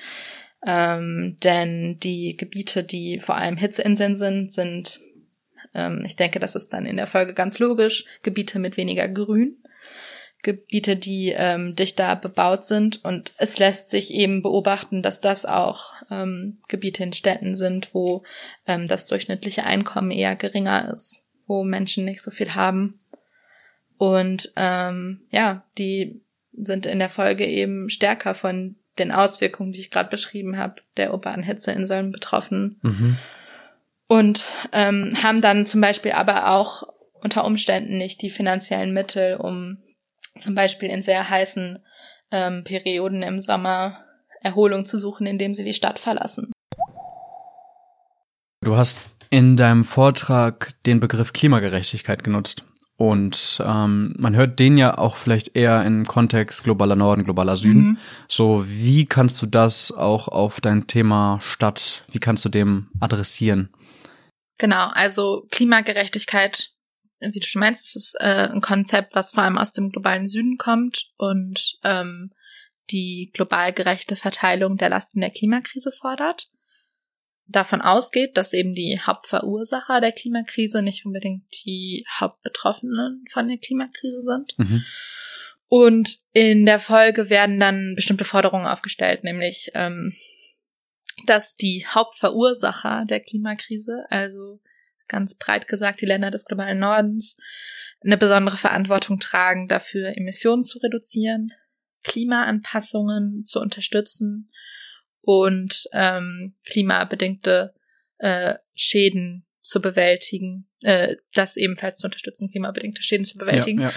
[0.64, 5.00] Ähm, denn die Gebiete, die vor allem Hitzeinseln sind, sind,
[5.74, 9.56] ähm, ich denke, das ist dann in der Folge ganz logisch, Gebiete mit weniger Grün.
[10.46, 13.04] Gebiete, die ähm, dichter bebaut sind.
[13.04, 18.22] Und es lässt sich eben beobachten, dass das auch ähm, Gebiete in Städten sind, wo
[18.68, 23.00] ähm, das durchschnittliche Einkommen eher geringer ist, wo Menschen nicht so viel haben.
[23.98, 26.20] Und ähm, ja, die
[26.52, 31.12] sind in der Folge eben stärker von den Auswirkungen, die ich gerade beschrieben habe, der
[31.12, 33.18] urbanen Hitzeinseln betroffen Mhm.
[34.06, 39.78] und ähm, haben dann zum Beispiel aber auch unter Umständen nicht die finanziellen Mittel, um
[40.38, 41.78] zum Beispiel in sehr heißen
[42.30, 44.04] ähm, Perioden im Sommer
[44.42, 46.52] Erholung zu suchen, indem sie die Stadt verlassen.
[48.62, 52.62] Du hast in deinem Vortrag den Begriff Klimagerechtigkeit genutzt.
[52.98, 57.82] Und ähm, man hört den ja auch vielleicht eher im Kontext globaler Norden, globaler Süden.
[57.82, 57.98] Mhm.
[58.26, 63.68] So, wie kannst du das auch auf dein Thema Stadt, wie kannst du dem adressieren?
[64.56, 66.70] Genau, also Klimagerechtigkeit,
[67.20, 70.26] wie du schon meinst, das ist äh, ein Konzept, was vor allem aus dem globalen
[70.26, 72.32] Süden kommt und ähm,
[72.90, 76.48] die global gerechte Verteilung der Lasten der Klimakrise fordert.
[77.48, 84.20] Davon ausgeht, dass eben die Hauptverursacher der Klimakrise nicht unbedingt die Hauptbetroffenen von der Klimakrise
[84.20, 84.58] sind.
[84.58, 84.84] Mhm.
[85.68, 90.14] Und in der Folge werden dann bestimmte Forderungen aufgestellt, nämlich, ähm,
[91.26, 94.60] dass die Hauptverursacher der Klimakrise, also
[95.08, 97.36] ganz breit gesagt die Länder des globalen Nordens,
[98.04, 101.52] eine besondere Verantwortung tragen, dafür Emissionen zu reduzieren,
[102.04, 104.50] Klimaanpassungen zu unterstützen
[105.22, 107.74] und ähm, klimabedingte
[108.18, 113.80] äh, Schäden zu bewältigen, äh, das ebenfalls zu unterstützen, klimabedingte Schäden zu bewältigen.
[113.80, 113.94] Ja, ja.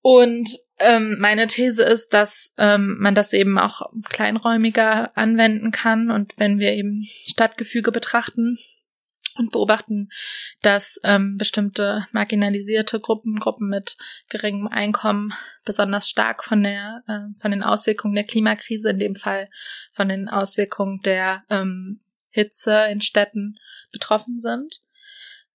[0.00, 6.12] Und ähm, meine These ist, dass ähm, man das eben auch kleinräumiger anwenden kann.
[6.12, 8.56] Und wenn wir eben Stadtgefüge betrachten
[9.36, 10.08] und beobachten,
[10.62, 13.96] dass ähm, bestimmte marginalisierte Gruppen, Gruppen mit
[14.28, 15.32] geringem Einkommen
[15.64, 19.48] besonders stark von der äh, von den Auswirkungen der Klimakrise, in dem Fall
[19.94, 23.58] von den Auswirkungen der ähm, Hitze in Städten
[23.92, 24.80] betroffen sind,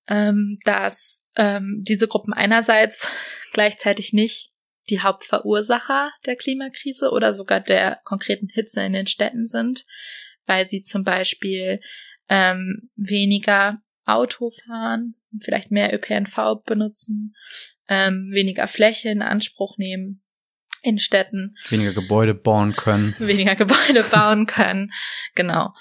[0.07, 3.09] ähm, dass ähm, diese Gruppen einerseits
[3.53, 4.51] gleichzeitig nicht
[4.89, 9.85] die Hauptverursacher der Klimakrise oder sogar der konkreten Hitze in den Städten sind,
[10.45, 11.79] weil sie zum Beispiel
[12.29, 17.35] ähm, weniger Auto fahren, vielleicht mehr ÖPNV benutzen,
[17.87, 20.23] ähm, weniger Fläche in Anspruch nehmen
[20.83, 21.55] in Städten.
[21.69, 23.15] Weniger Gebäude bauen können.
[23.19, 24.91] Weniger Gebäude bauen können,
[25.35, 25.73] genau.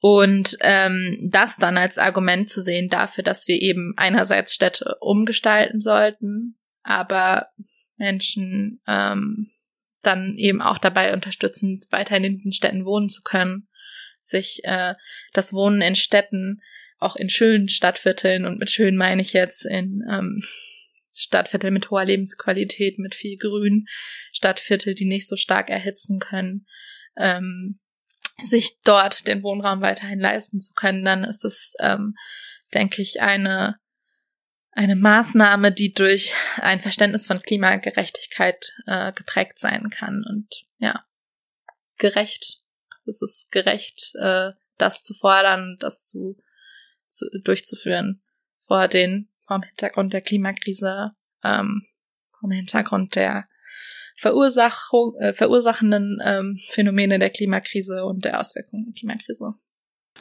[0.00, 5.80] Und ähm, das dann als Argument zu sehen dafür, dass wir eben einerseits Städte umgestalten
[5.80, 7.48] sollten, aber
[7.96, 9.50] Menschen ähm,
[10.02, 13.68] dann eben auch dabei unterstützen, weiterhin in diesen Städten wohnen zu können,
[14.28, 14.94] sich äh,
[15.32, 16.60] das Wohnen in Städten,
[16.98, 20.42] auch in schönen Stadtvierteln und mit schön meine ich jetzt in ähm,
[21.14, 23.86] Stadtviertel mit hoher Lebensqualität, mit viel Grün,
[24.32, 26.66] Stadtviertel, die nicht so stark erhitzen können,
[27.16, 27.80] ähm,
[28.42, 32.14] sich dort den Wohnraum weiterhin leisten zu können, dann ist das, ähm,
[32.72, 33.78] denke ich, eine
[34.78, 40.24] eine Maßnahme, die durch ein Verständnis von Klimagerechtigkeit äh, geprägt sein kann.
[40.24, 40.46] Und
[40.78, 41.04] ja,
[41.96, 42.60] gerecht.
[43.08, 46.36] Es ist gerecht, äh, das zu fordern, das zu,
[47.08, 48.22] zu durchzuführen
[48.66, 51.86] vor den vom Hintergrund der Klimakrise, ähm,
[52.38, 53.48] vom Hintergrund der
[54.16, 59.54] Verursachung, äh, verursachenden ähm, Phänomene der Klimakrise und der Auswirkungen der Klimakrise.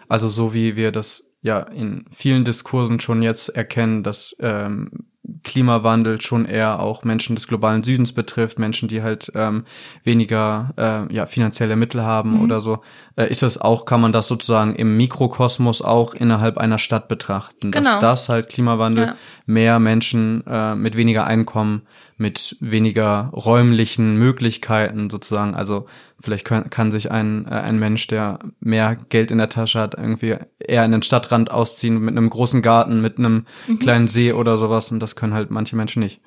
[0.08, 5.12] Also so wie wir das ja in vielen Diskursen schon jetzt erkennen, dass ähm,
[5.44, 9.66] Klimawandel schon eher auch Menschen des globalen Südens betrifft, Menschen, die halt ähm,
[10.04, 12.42] weniger äh, ja, finanzielle Mittel haben mhm.
[12.44, 12.80] oder so,
[13.16, 17.72] äh, ist das auch, kann man das sozusagen im Mikrokosmos auch innerhalb einer Stadt betrachten,
[17.72, 17.92] genau.
[17.92, 19.16] dass das halt Klimawandel ja.
[19.46, 21.84] mehr Menschen äh, mit weniger Einkommen
[22.18, 25.54] mit weniger räumlichen Möglichkeiten sozusagen.
[25.54, 25.86] Also
[26.20, 29.96] vielleicht kann, kann sich ein, äh, ein Mensch, der mehr Geld in der Tasche hat,
[29.96, 33.80] irgendwie eher in den Stadtrand ausziehen mit einem großen Garten, mit einem mhm.
[33.80, 34.92] kleinen See oder sowas.
[34.92, 36.20] Und das können halt manche Menschen nicht.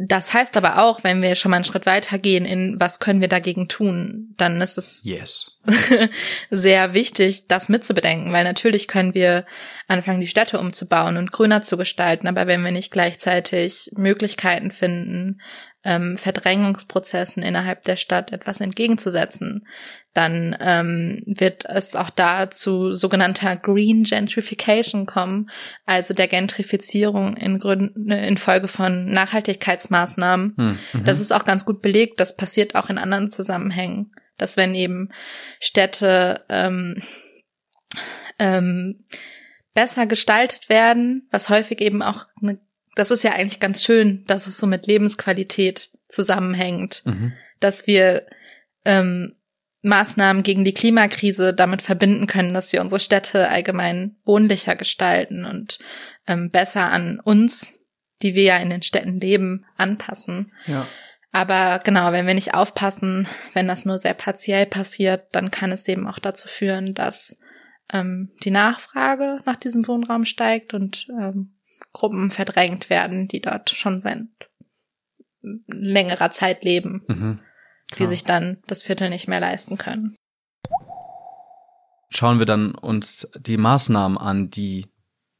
[0.00, 3.20] Das heißt aber auch, wenn wir schon mal einen Schritt weiter gehen in was können
[3.20, 5.58] wir dagegen tun, dann ist es yes.
[6.50, 9.44] sehr wichtig, das mitzubedenken, weil natürlich können wir
[9.88, 15.40] anfangen, die Städte umzubauen und grüner zu gestalten, aber wenn wir nicht gleichzeitig Möglichkeiten finden,
[15.88, 19.66] ähm, Verdrängungsprozessen innerhalb der Stadt etwas entgegenzusetzen,
[20.12, 25.48] dann ähm, wird es auch da zu sogenannter Green Gentrification kommen,
[25.86, 30.54] also der Gentrifizierung in Gründen, in Folge von Nachhaltigkeitsmaßnahmen.
[30.58, 31.04] Hm, mhm.
[31.04, 32.20] das ist auch ganz gut belegt.
[32.20, 35.08] Das passiert auch in anderen Zusammenhängen, dass wenn eben
[35.58, 37.00] Städte ähm,
[38.38, 39.06] ähm,
[39.72, 42.60] besser gestaltet werden, was häufig eben auch eine
[42.98, 47.32] das ist ja eigentlich ganz schön, dass es so mit Lebensqualität zusammenhängt, mhm.
[47.60, 48.26] dass wir
[48.84, 49.36] ähm,
[49.82, 55.78] Maßnahmen gegen die Klimakrise damit verbinden können, dass wir unsere Städte allgemein wohnlicher gestalten und
[56.26, 57.78] ähm, besser an uns,
[58.20, 60.52] die wir ja in den Städten leben, anpassen.
[60.66, 60.84] Ja.
[61.30, 65.86] Aber genau, wenn wir nicht aufpassen, wenn das nur sehr partiell passiert, dann kann es
[65.86, 67.38] eben auch dazu führen, dass
[67.92, 71.54] ähm, die Nachfrage nach diesem Wohnraum steigt und ähm,
[71.98, 74.20] Gruppen verdrängt werden, die dort schon seit
[75.66, 77.40] längerer Zeit leben, mhm,
[77.98, 80.16] die sich dann das Viertel nicht mehr leisten können.
[82.10, 84.86] Schauen wir dann uns die Maßnahmen an, die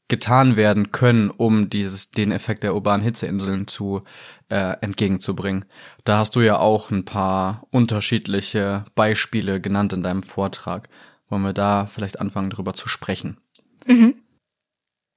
[0.09, 4.03] getan werden können, um dieses den Effekt der urbanen Hitzeinseln zu
[4.49, 5.63] äh, entgegenzubringen.
[6.03, 10.89] Da hast du ja auch ein paar unterschiedliche Beispiele genannt in deinem Vortrag.
[11.29, 13.37] Wollen wir da vielleicht anfangen, darüber zu sprechen?
[13.85, 14.15] Mhm.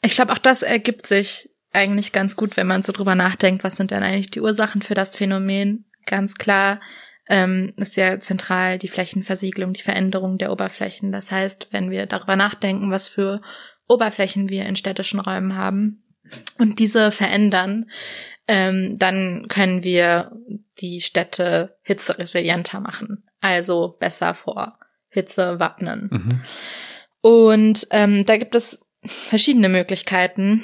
[0.03, 3.77] Ich glaube, auch das ergibt sich eigentlich ganz gut, wenn man so drüber nachdenkt, was
[3.77, 5.87] sind denn eigentlich die Ursachen für das Phänomen.
[6.07, 6.81] Ganz klar
[7.29, 11.13] ähm, ist ja zentral die Flächenversiegelung, die Veränderung der Oberflächen.
[11.13, 13.41] Das heißt, wenn wir darüber nachdenken, was für
[13.89, 16.03] Oberflächen wir in städtischen Räumen haben
[16.59, 17.87] und diese verändern,
[18.49, 20.33] ähm, dann können wir
[20.79, 26.09] die Städte hitzeresilienter machen, also besser vor Hitze wappnen.
[26.11, 26.41] Mhm.
[27.21, 30.63] Und ähm, da gibt es verschiedene Möglichkeiten.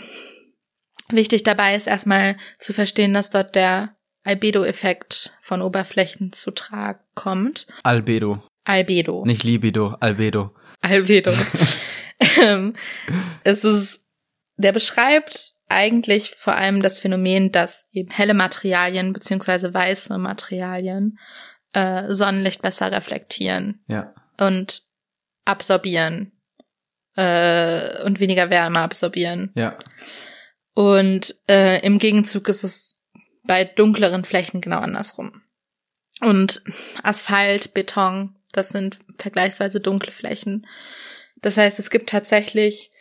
[1.10, 7.66] Wichtig dabei ist erstmal zu verstehen, dass dort der Albedo-Effekt von Oberflächen zu tragen kommt.
[7.82, 8.42] Albedo.
[8.64, 9.24] Albedo.
[9.24, 10.54] Nicht Libido, Albedo.
[10.80, 11.32] Albedo.
[12.42, 12.74] Ähm,
[13.44, 14.04] es ist,
[14.56, 21.18] der beschreibt eigentlich vor allem das Phänomen, dass eben helle Materialien beziehungsweise weiße Materialien
[21.74, 24.14] äh, Sonnenlicht besser reflektieren ja.
[24.38, 24.82] und
[25.44, 26.37] absorbieren
[27.18, 29.50] äh, und weniger Wärme absorbieren.
[29.56, 29.76] Ja.
[30.74, 33.02] Und äh, im Gegenzug ist es
[33.42, 35.42] bei dunkleren Flächen genau andersrum.
[36.20, 36.62] Und
[37.02, 40.66] Asphalt, Beton, das sind vergleichsweise dunkle Flächen.
[41.42, 42.92] Das heißt, es gibt tatsächlich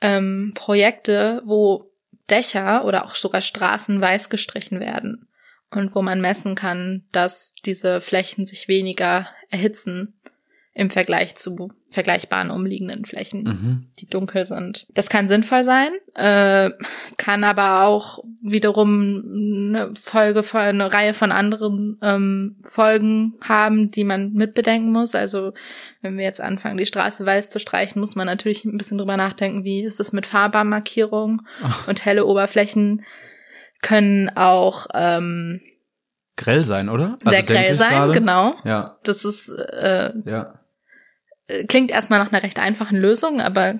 [0.00, 1.90] ähm, Projekte, wo
[2.30, 5.28] Dächer oder auch sogar Straßen weiß gestrichen werden
[5.70, 10.18] und wo man messen kann, dass diese Flächen sich weniger erhitzen
[10.72, 13.86] im Vergleich zu vergleichbaren umliegenden Flächen, Mhm.
[13.98, 14.86] die dunkel sind.
[14.92, 16.70] Das kann sinnvoll sein, äh,
[17.16, 19.24] kann aber auch wiederum
[19.74, 25.14] eine Folge von eine Reihe von anderen ähm, Folgen haben, die man mitbedenken muss.
[25.14, 25.54] Also
[26.02, 29.16] wenn wir jetzt anfangen, die Straße weiß zu streichen, muss man natürlich ein bisschen drüber
[29.16, 31.40] nachdenken, wie ist es mit Fahrbahnmarkierung
[31.86, 33.04] und helle Oberflächen
[33.80, 35.60] können auch ähm,
[36.38, 37.16] Grell sein, oder?
[37.24, 38.12] Also sehr grell sein, gerade.
[38.12, 38.54] genau.
[38.64, 40.60] Ja, Das ist äh, ja.
[41.68, 43.78] Klingt erstmal nach einer recht einfachen Lösung, aber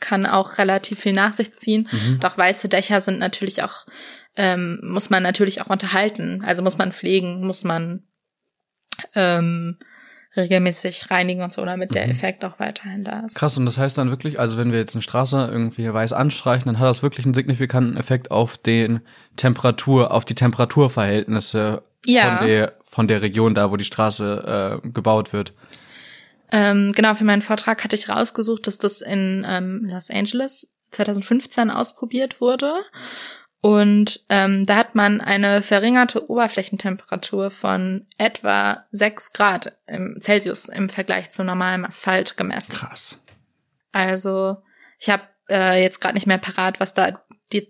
[0.00, 1.88] kann auch relativ viel nach sich ziehen.
[1.90, 2.20] Mhm.
[2.20, 3.86] Doch weiße Dächer sind natürlich auch,
[4.36, 6.42] ähm, muss man natürlich auch unterhalten.
[6.44, 8.02] Also muss man pflegen, muss man
[9.14, 9.78] ähm,
[10.36, 12.12] regelmäßig reinigen und so, damit der Mhm.
[12.12, 13.36] Effekt auch weiterhin da ist.
[13.36, 16.66] Krass, und das heißt dann wirklich, also wenn wir jetzt eine Straße irgendwie weiß anstreichen,
[16.66, 19.00] dann hat das wirklich einen signifikanten Effekt auf den
[19.36, 22.36] Temperatur, auf die Temperaturverhältnisse Ja.
[22.38, 25.52] von der von der Region da, wo die Straße äh, gebaut wird.
[26.52, 31.70] Ähm, genau, für meinen Vortrag hatte ich rausgesucht, dass das in ähm, Los Angeles 2015
[31.70, 32.74] ausprobiert wurde.
[33.60, 40.88] Und ähm, da hat man eine verringerte Oberflächentemperatur von etwa 6 Grad im Celsius im
[40.88, 42.74] Vergleich zu normalem Asphalt gemessen.
[42.74, 43.18] Krass.
[43.92, 44.58] Also
[44.98, 47.20] ich habe äh, jetzt gerade nicht mehr parat, was da
[47.52, 47.68] die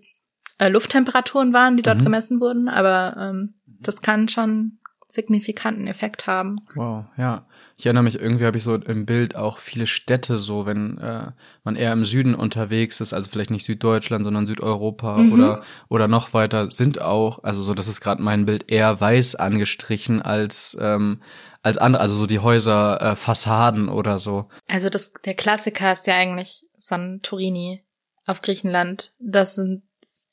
[0.59, 2.03] äh, Lufttemperaturen waren, die dort Mhm.
[2.03, 6.59] gemessen wurden, aber ähm, das kann schon signifikanten Effekt haben.
[6.75, 7.47] Wow, ja.
[7.79, 11.31] Ich erinnere mich, irgendwie habe ich so im Bild auch viele Städte so, wenn äh,
[11.63, 15.31] man eher im Süden unterwegs ist, also vielleicht nicht Süddeutschland, sondern Südeuropa Mhm.
[15.31, 19.35] oder oder noch weiter, sind auch, also so, das ist gerade mein Bild, eher weiß
[19.35, 21.21] angestrichen als ähm,
[21.61, 24.47] als andere, also so die Häuser, äh, Fassaden oder so.
[24.67, 27.83] Also das, der Klassiker ist ja eigentlich Santorini
[28.25, 29.13] auf Griechenland.
[29.19, 29.83] Das sind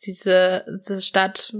[0.06, 1.54] diese, diese Stadt,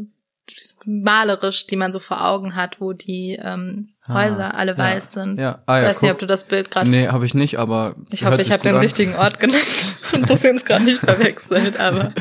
[0.85, 5.13] malerisch, die man so vor Augen hat, wo die ähm, Häuser Ah, alle ja, weiß
[5.13, 5.39] sind.
[5.39, 6.21] Ja, ah, Ich ja, weiß nicht, ob guck.
[6.21, 6.91] du das Bild gerade.
[6.91, 8.81] Nee, habe ich nicht, aber ich hoffe, ich habe den an.
[8.83, 12.13] richtigen Ort genannt und das jetzt gerade nicht verwechselt, aber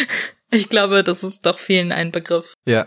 [0.50, 2.54] ich glaube, das ist doch vielen ein Begriff.
[2.66, 2.86] Ja.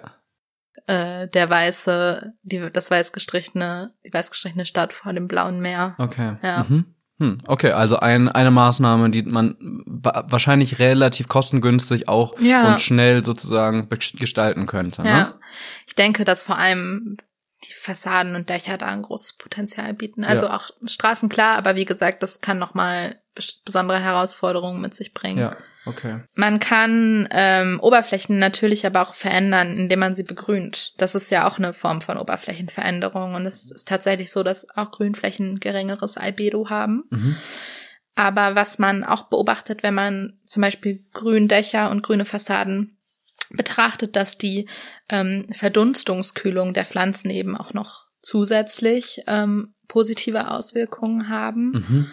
[0.88, 5.96] Äh, der weiße, die, das weiß gestrichene, die weiß gestrichene Stadt vor dem blauen Meer.
[5.98, 6.36] Okay.
[6.42, 6.66] Ja.
[6.68, 6.86] Mhm.
[7.20, 7.38] Hm.
[7.46, 12.68] Okay, also ein, eine Maßnahme, die man wa- wahrscheinlich relativ kostengünstig auch Ja.
[12.72, 15.04] und schnell sozusagen gestalten könnte.
[15.04, 15.14] Ja.
[15.16, 15.34] Ne?
[15.86, 17.18] Ich denke, dass vor allem
[17.63, 20.24] die Fassaden und Dächer da ein großes Potenzial bieten.
[20.24, 20.56] Also Ja.
[20.56, 23.21] auch Straßen klar, aber wie gesagt, das kann nochmal
[23.65, 25.39] besondere Herausforderungen mit sich bringen.
[25.39, 26.21] Ja, okay.
[26.34, 30.93] Man kann ähm, Oberflächen natürlich aber auch verändern, indem man sie begrünt.
[30.97, 33.36] Das ist ja auch eine Form von Oberflächenveränderung.
[33.36, 37.04] Und es ist tatsächlich so, dass auch Grünflächen geringeres Albedo haben.
[37.10, 37.36] Mhm.
[38.15, 42.97] Aber was man auch beobachtet, wenn man zum Beispiel Gründächer und grüne Fassaden
[43.56, 44.68] betrachtet, dass die
[45.10, 52.12] ähm, Verdunstungskühlung der Pflanzen eben auch noch zusätzlich ähm, positive Auswirkungen haben Mhm.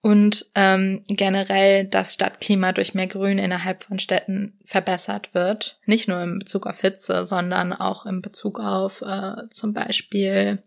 [0.00, 5.78] und ähm, generell das Stadtklima durch mehr Grün innerhalb von Städten verbessert wird.
[5.86, 10.62] Nicht nur in Bezug auf Hitze, sondern auch in Bezug auf äh, zum Beispiel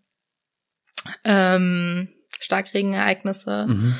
[1.23, 3.95] ähm, Starkregenereignisse Mhm.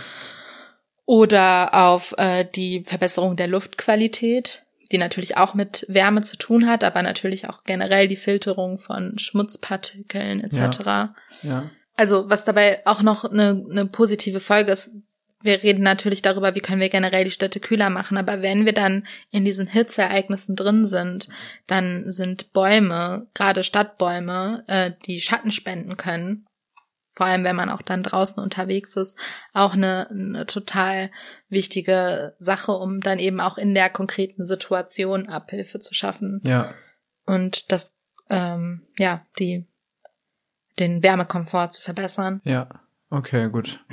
[1.06, 6.84] oder auf äh, die Verbesserung der Luftqualität, die natürlich auch mit Wärme zu tun hat,
[6.84, 11.14] aber natürlich auch generell die Filterung von Schmutzpartikeln etc.
[11.42, 11.70] Ja.
[11.96, 14.92] Also was dabei auch noch eine, eine positive Folge ist,
[15.42, 18.74] wir reden natürlich darüber, wie können wir generell die Städte kühler machen, aber wenn wir
[18.74, 21.30] dann in diesen Hitzeereignissen drin sind,
[21.68, 26.48] dann sind Bäume, gerade Stadtbäume, äh, die Schatten spenden können,
[27.18, 29.18] vor allem wenn man auch dann draußen unterwegs ist,
[29.52, 31.10] auch eine, eine total
[31.50, 36.76] wichtige Sache, um dann eben auch in der konkreten Situation Abhilfe zu schaffen Ja.
[37.26, 37.96] und das,
[38.30, 39.66] ähm, ja, die,
[40.78, 42.40] den Wärmekomfort zu verbessern.
[42.44, 42.70] Ja.
[43.10, 43.84] Okay, gut.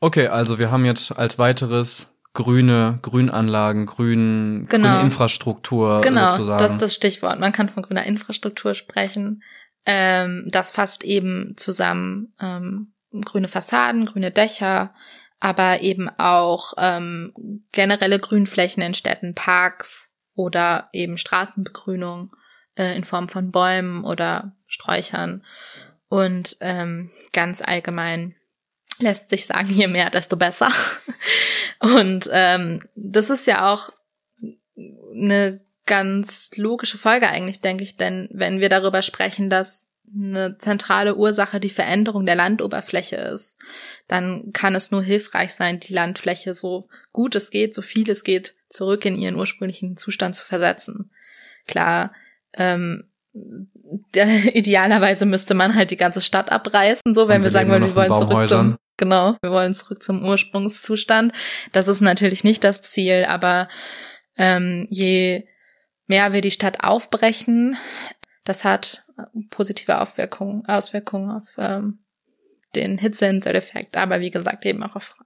[0.00, 4.88] Okay, also wir haben jetzt als weiteres grüne Grünanlagen, grün, Genau.
[4.88, 6.58] grüne Infrastruktur Genau, sozusagen.
[6.58, 7.38] das ist das Stichwort.
[7.38, 9.44] Man kann von grüner Infrastruktur sprechen.
[9.86, 14.94] Ähm, das fasst eben zusammen ähm, grüne Fassaden, grüne Dächer,
[15.40, 17.32] aber eben auch ähm,
[17.72, 22.34] generelle Grünflächen in Städten, Parks oder eben Straßenbegrünung
[22.76, 25.44] äh, in Form von Bäumen oder Sträuchern.
[26.08, 28.34] Und ähm, ganz allgemein
[28.98, 30.70] lässt sich sagen, je mehr, desto besser.
[31.80, 33.90] Und ähm, das ist ja auch
[34.76, 41.16] eine ganz logische Folge eigentlich, denke ich, denn wenn wir darüber sprechen, dass eine zentrale
[41.16, 43.58] Ursache die Veränderung der Landoberfläche ist,
[44.06, 48.22] dann kann es nur hilfreich sein, die Landfläche so gut es geht, so viel es
[48.22, 51.10] geht, zurück in ihren ursprünglichen Zustand zu versetzen.
[51.66, 52.12] Klar,
[52.52, 53.08] ähm,
[54.14, 57.82] der, idealerweise müsste man halt die ganze Stadt abreißen, so wenn wir wir sagen wollen,
[57.82, 58.76] wir wollen zurück zum.
[58.96, 61.32] Genau, wir wollen zurück zum Ursprungszustand.
[61.72, 63.68] Das ist natürlich nicht das Ziel, aber
[64.36, 65.44] ähm, je
[66.06, 67.76] mehr wir die Stadt aufbrechen,
[68.44, 69.06] das hat
[69.50, 72.00] positive Auswirkungen, Auswirkungen auf ähm,
[72.74, 75.16] den Hitzeinseleffekt, aber wie gesagt eben auch auf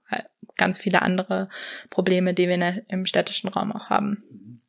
[0.55, 1.49] ganz viele andere
[1.89, 4.61] Probleme, die wir im städtischen Raum auch haben.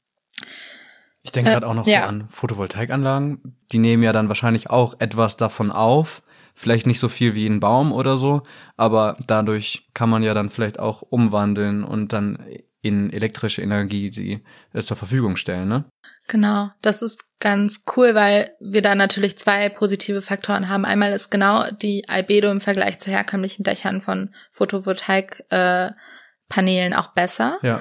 [1.22, 2.02] Ich denke äh, gerade auch noch ja.
[2.02, 3.56] so an Photovoltaikanlagen.
[3.72, 6.22] Die nehmen ja dann wahrscheinlich auch etwas davon auf.
[6.54, 8.42] Vielleicht nicht so viel wie ein Baum oder so,
[8.76, 12.44] aber dadurch kann man ja dann vielleicht auch umwandeln und dann
[12.82, 15.84] in elektrische Energie die äh, zur Verfügung stellen, ne?
[16.28, 20.84] Genau, das ist ganz cool, weil wir da natürlich zwei positive Faktoren haben.
[20.84, 27.58] Einmal ist genau die Albedo im Vergleich zu herkömmlichen Dächern von Photovoltaikpaneelen äh, auch besser.
[27.62, 27.80] Ja.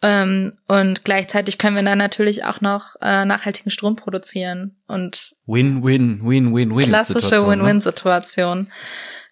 [0.00, 6.22] Ähm, und gleichzeitig können wir dann natürlich auch noch äh, nachhaltigen Strom produzieren und Win-Win,
[6.24, 6.88] Win-Win-Win.
[6.88, 8.62] Klassische Win-Win-Situation.
[8.62, 8.66] Ne?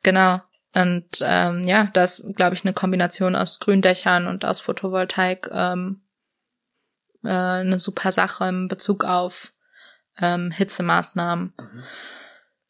[0.02, 0.40] Genau.
[0.74, 6.02] Und ähm, ja, das glaube ich eine Kombination aus Gründächern und aus Photovoltaik ähm,
[7.24, 9.52] äh, eine super Sache im Bezug auf
[10.20, 11.52] ähm, Hitzemaßnahmen.
[11.58, 11.82] Mhm.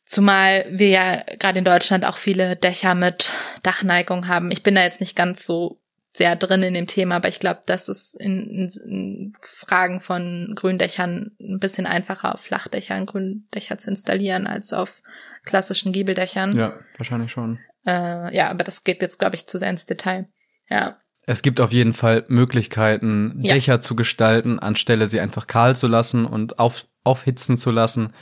[0.03, 3.33] Zumal wir ja gerade in Deutschland auch viele Dächer mit
[3.63, 4.51] Dachneigung haben.
[4.51, 5.81] Ich bin da jetzt nicht ganz so
[6.13, 10.53] sehr drin in dem Thema, aber ich glaube, das ist in, in, in Fragen von
[10.57, 15.03] Gründächern ein bisschen einfacher auf Flachdächern Gründächer zu installieren als auf
[15.45, 16.57] klassischen Giebeldächern.
[16.57, 17.61] Ja, wahrscheinlich schon.
[17.91, 20.29] Äh, ja, aber das geht jetzt, glaube ich, zu sehr ins Detail.
[20.69, 20.99] Ja.
[21.27, 23.55] Es gibt auf jeden Fall Möglichkeiten, ja.
[23.55, 28.13] Dächer zu gestalten, anstelle sie einfach kahl zu lassen und auf, aufhitzen zu lassen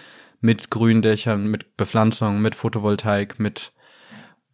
[0.40, 3.72] mit Gründächern, mit Bepflanzung, mit Photovoltaik, mit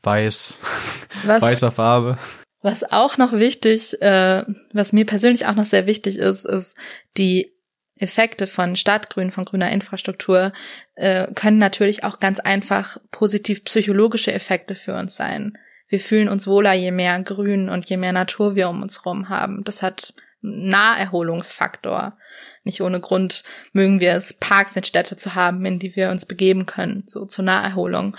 [0.02, 0.58] weiß,
[1.24, 2.18] was, weißer Farbe.
[2.60, 6.76] Was auch noch wichtig, äh, was mir persönlich auch noch sehr wichtig ist, ist
[7.16, 7.53] die
[7.98, 10.52] Effekte von Stadtgrün, von grüner Infrastruktur,
[10.96, 15.56] äh, können natürlich auch ganz einfach positiv psychologische Effekte für uns sein.
[15.88, 19.28] Wir fühlen uns wohler, je mehr Grün und je mehr Natur wir um uns herum
[19.28, 19.62] haben.
[19.64, 22.18] Das hat Naherholungsfaktor.
[22.64, 26.26] Nicht ohne Grund mögen wir es, Parks in Städte zu haben, in die wir uns
[26.26, 28.16] begeben können, so zur Naherholung.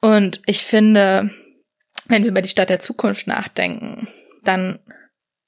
[0.00, 1.30] Und ich finde,
[2.08, 4.08] wenn wir über die Stadt der Zukunft nachdenken,
[4.44, 4.80] dann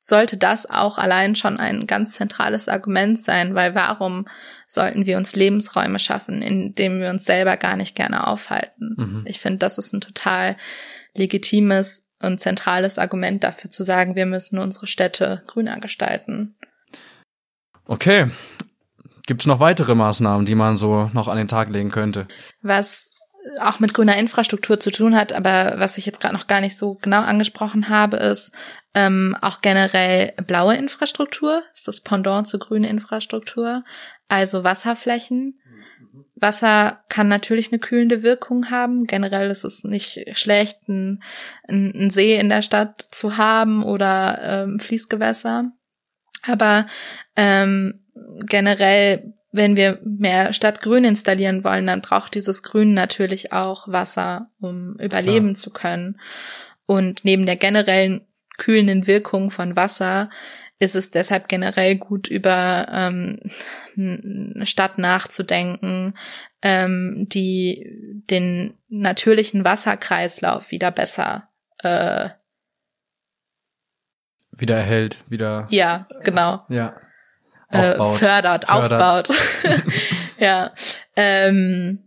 [0.07, 4.29] sollte das auch allein schon ein ganz zentrales Argument sein, weil warum
[4.67, 8.97] sollten wir uns Lebensräume schaffen, in denen wir uns selber gar nicht gerne aufhalten?
[8.99, 9.25] Mhm.
[9.27, 10.59] Ich finde, das ist ein total
[11.15, 16.55] legitimes und zentrales Argument dafür zu sagen, wir müssen unsere Städte grüner gestalten.
[17.87, 18.31] Okay.
[19.27, 22.29] Gibt es noch weitere Maßnahmen, die man so noch an den Tag legen könnte?
[22.61, 23.14] Was
[23.61, 26.77] auch mit grüner Infrastruktur zu tun hat, aber was ich jetzt gerade noch gar nicht
[26.77, 28.53] so genau angesprochen habe, ist
[28.95, 33.85] ähm, auch generell blaue Infrastruktur, ist das Pendant zu grüne Infrastruktur,
[34.29, 35.61] also Wasserflächen.
[36.37, 39.05] Wasser kann natürlich eine kühlende Wirkung haben.
[39.05, 41.23] Generell ist es nicht schlecht, einen,
[41.69, 45.71] einen See in der Stadt zu haben oder ähm, Fließgewässer.
[46.47, 46.87] Aber
[47.37, 48.05] ähm,
[48.41, 54.97] generell wenn wir mehr Stadtgrün installieren wollen, dann braucht dieses Grün natürlich auch Wasser, um
[54.99, 55.55] überleben Klar.
[55.55, 56.21] zu können.
[56.87, 58.27] Und neben der generellen
[58.59, 60.29] kühlenden Wirkung von Wasser
[60.81, 63.39] ist es deshalb generell gut, über ähm,
[63.97, 66.15] eine Stadt nachzudenken,
[66.61, 71.49] ähm, die den natürlichen Wasserkreislauf wieder besser
[71.79, 72.31] äh,
[74.51, 75.67] wieder erhält, wieder.
[75.71, 76.65] Ja, genau.
[76.69, 76.95] Ja
[77.71, 79.29] äh, fördert, fördert, aufbaut.
[80.39, 80.73] ja.
[81.17, 82.01] Ähm,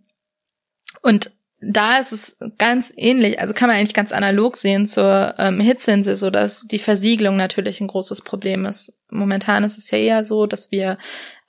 [1.02, 5.60] und da ist es ganz ähnlich, also kann man eigentlich ganz analog sehen zur ähm,
[5.60, 8.94] Hitzeinsel, so dass die Versiegelung natürlich ein großes Problem ist.
[9.10, 10.98] Momentan ist es ja eher so, dass wir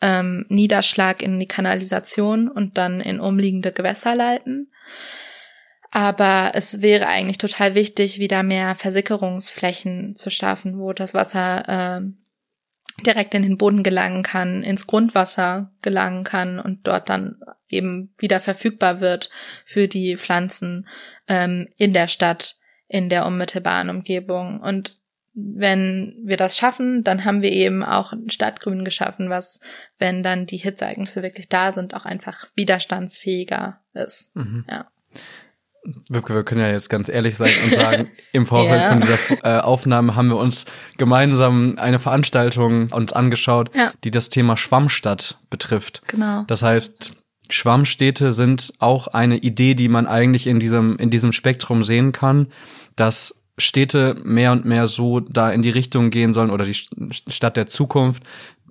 [0.01, 4.73] ähm, Niederschlag in die Kanalisation und dann in umliegende Gewässer leiten.
[5.91, 12.01] Aber es wäre eigentlich total wichtig, wieder mehr Versickerungsflächen zu schaffen, wo das Wasser äh,
[13.05, 18.40] direkt in den Boden gelangen kann, ins Grundwasser gelangen kann und dort dann eben wieder
[18.40, 19.30] verfügbar wird
[19.64, 20.88] für die Pflanzen
[21.28, 22.57] ähm, in der Stadt,
[22.88, 24.61] in der unmittelbaren Umgebung.
[24.61, 24.99] Und
[25.34, 29.61] wenn wir das schaffen, dann haben wir eben auch ein Stadtgrün geschaffen, was,
[29.99, 34.34] wenn dann die Hitzeeignisse wirklich da sind, auch einfach widerstandsfähiger ist.
[34.34, 34.64] Mhm.
[34.68, 34.90] Ja.
[36.09, 38.89] Wipke, wir können ja jetzt ganz ehrlich sein und sagen, im Vorfeld ja.
[38.89, 40.66] von dieser äh, Aufnahme haben wir uns
[40.97, 43.93] gemeinsam eine Veranstaltung uns angeschaut, ja.
[44.05, 46.03] die das Thema Schwammstadt betrifft.
[46.07, 46.45] Genau.
[46.47, 47.14] Das heißt,
[47.51, 52.49] Schwammstädte sind auch eine Idee, die man eigentlich in diesem, in diesem Spektrum sehen kann,
[52.97, 57.57] dass Städte mehr und mehr so da in die Richtung gehen sollen oder die Stadt
[57.57, 58.22] der Zukunft,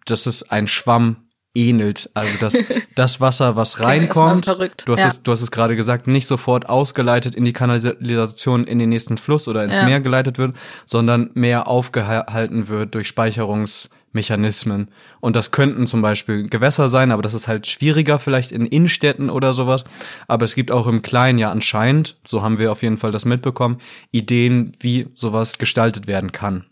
[0.05, 1.26] dass es ein Schwamm
[1.57, 2.09] ähnelt.
[2.13, 2.57] Also das,
[2.95, 5.07] das Wasser, was reinkommt, du hast, ja.
[5.07, 9.17] es, du hast es gerade gesagt, nicht sofort ausgeleitet in die Kanalisation in den nächsten
[9.17, 9.85] Fluss oder ins ja.
[9.85, 10.55] Meer geleitet wird,
[10.85, 14.91] sondern mehr aufgehalten wird durch Speicherungsmechanismen.
[15.19, 19.29] Und das könnten zum Beispiel Gewässer sein, aber das ist halt schwieriger vielleicht in Innenstädten
[19.29, 19.83] oder sowas.
[20.27, 23.25] Aber es gibt auch im Kleinen ja anscheinend, so haben wir auf jeden Fall das
[23.25, 23.79] mitbekommen,
[24.11, 26.65] Ideen, wie sowas gestaltet werden kann.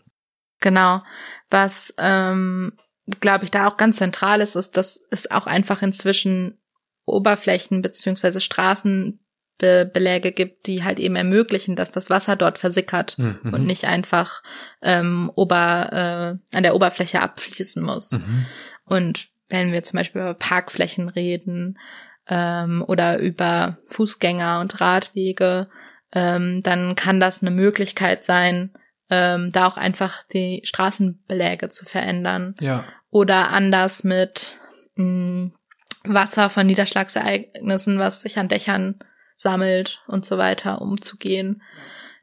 [0.60, 1.02] Genau.
[1.50, 2.72] Was ähm,
[3.20, 6.58] glaube ich, da auch ganz zentral ist, ist, dass es auch einfach inzwischen
[7.04, 13.38] Oberflächen beziehungsweise Straßenbeläge gibt, die halt eben ermöglichen, dass das Wasser dort versickert mhm.
[13.52, 14.42] und nicht einfach
[14.82, 18.12] ähm, ober, äh, an der Oberfläche abfließen muss.
[18.12, 18.46] Mhm.
[18.84, 21.78] Und wenn wir zum Beispiel über Parkflächen reden
[22.28, 25.68] ähm, oder über Fußgänger und Radwege,
[26.12, 28.72] ähm, dann kann das eine Möglichkeit sein,
[29.10, 32.54] ähm, da auch einfach die Straßenbeläge zu verändern.
[32.60, 32.84] Ja.
[33.10, 34.58] Oder anders mit
[34.96, 35.52] mh, hm,
[36.04, 38.96] Wasser von Niederschlagsereignissen, was sich an Dächern
[39.36, 41.62] sammelt und so weiter, umzugehen.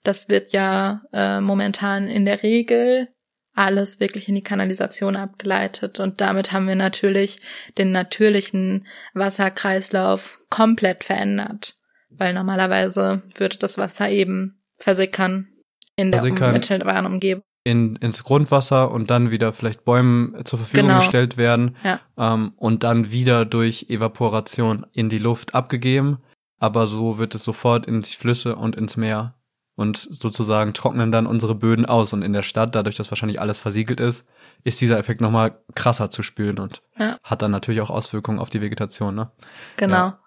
[0.04, 3.10] Das wird ja äh, momentan in der Regel
[3.54, 7.40] alles wirklich in die Kanalisation abgeleitet und damit haben wir natürlich
[7.78, 11.76] den natürlichen Wasserkreislauf komplett verändert,
[12.10, 15.53] weil normalerweise würde das Wasser eben versickern
[15.96, 17.44] in der also unmittelbaren Umgebung.
[17.66, 21.00] In, ins Grundwasser und dann wieder vielleicht Bäumen zur Verfügung genau.
[21.00, 22.02] gestellt werden ja.
[22.18, 26.18] ähm, und dann wieder durch Evaporation in die Luft abgegeben.
[26.60, 29.36] Aber so wird es sofort in die Flüsse und ins Meer
[29.76, 32.14] und sozusagen trocknen dann unsere Böden aus.
[32.14, 34.28] Und in der Stadt, dadurch, dass wahrscheinlich alles versiegelt ist,
[34.64, 37.18] ist dieser Effekt nochmal krasser zu spüren und ja.
[37.24, 39.16] hat dann natürlich auch Auswirkungen auf die Vegetation.
[39.16, 39.32] Ne?
[39.78, 39.96] Genau.
[39.96, 40.20] Ja.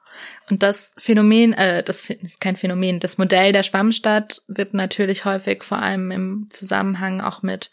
[0.50, 5.62] Und das Phänomen, äh, das ist kein Phänomen, das Modell der Schwammstadt wird natürlich häufig
[5.62, 7.70] vor allem im Zusammenhang auch mit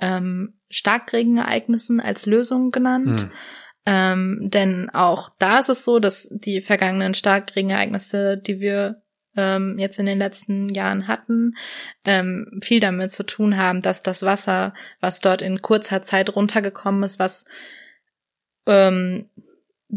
[0.00, 3.22] ähm, Starkregenereignissen als Lösung genannt.
[3.22, 3.30] Hm.
[3.86, 9.02] Ähm, denn auch da ist es so, dass die vergangenen Starkregenereignisse, die wir
[9.36, 11.54] ähm, jetzt in den letzten Jahren hatten,
[12.04, 17.02] ähm, viel damit zu tun haben, dass das Wasser, was dort in kurzer Zeit runtergekommen
[17.02, 17.44] ist, was
[18.66, 19.28] ähm,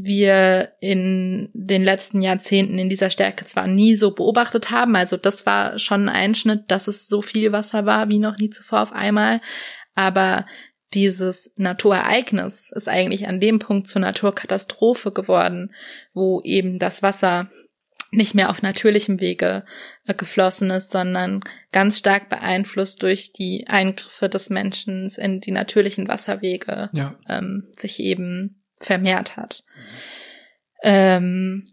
[0.04, 5.45] wir in den letzten Jahrzehnten in dieser Stärke zwar nie so beobachtet haben, also das
[5.45, 8.93] war schon ein Einschnitt, dass es so viel Wasser war wie noch nie zuvor auf
[8.93, 9.41] einmal,
[9.95, 10.45] aber
[10.93, 15.74] dieses Naturereignis ist eigentlich an dem Punkt zur Naturkatastrophe geworden,
[16.14, 17.50] wo eben das Wasser
[18.12, 19.66] nicht mehr auf natürlichem Wege
[20.06, 21.41] äh, geflossen ist, sondern
[21.72, 27.20] ganz stark beeinflusst durch die Eingriffe des Menschen in die natürlichen Wasserwege ja.
[27.28, 29.63] ähm, sich eben vermehrt hat.
[30.84, 31.65] Ähm,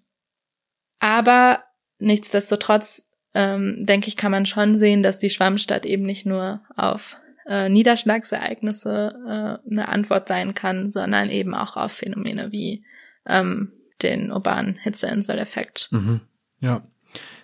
[0.99, 1.65] aber
[1.99, 7.17] nichtsdestotrotz, ähm, denke ich, kann man schon sehen, dass die Schwammstadt eben nicht nur auf
[7.47, 12.85] äh, Niederschlagsereignisse äh, eine Antwort sein kann, sondern eben auch auf Phänomene wie
[13.27, 15.89] ähm, den urbanen Hitzeinseleffekt.
[15.91, 16.21] Mhm.
[16.61, 16.87] Ja,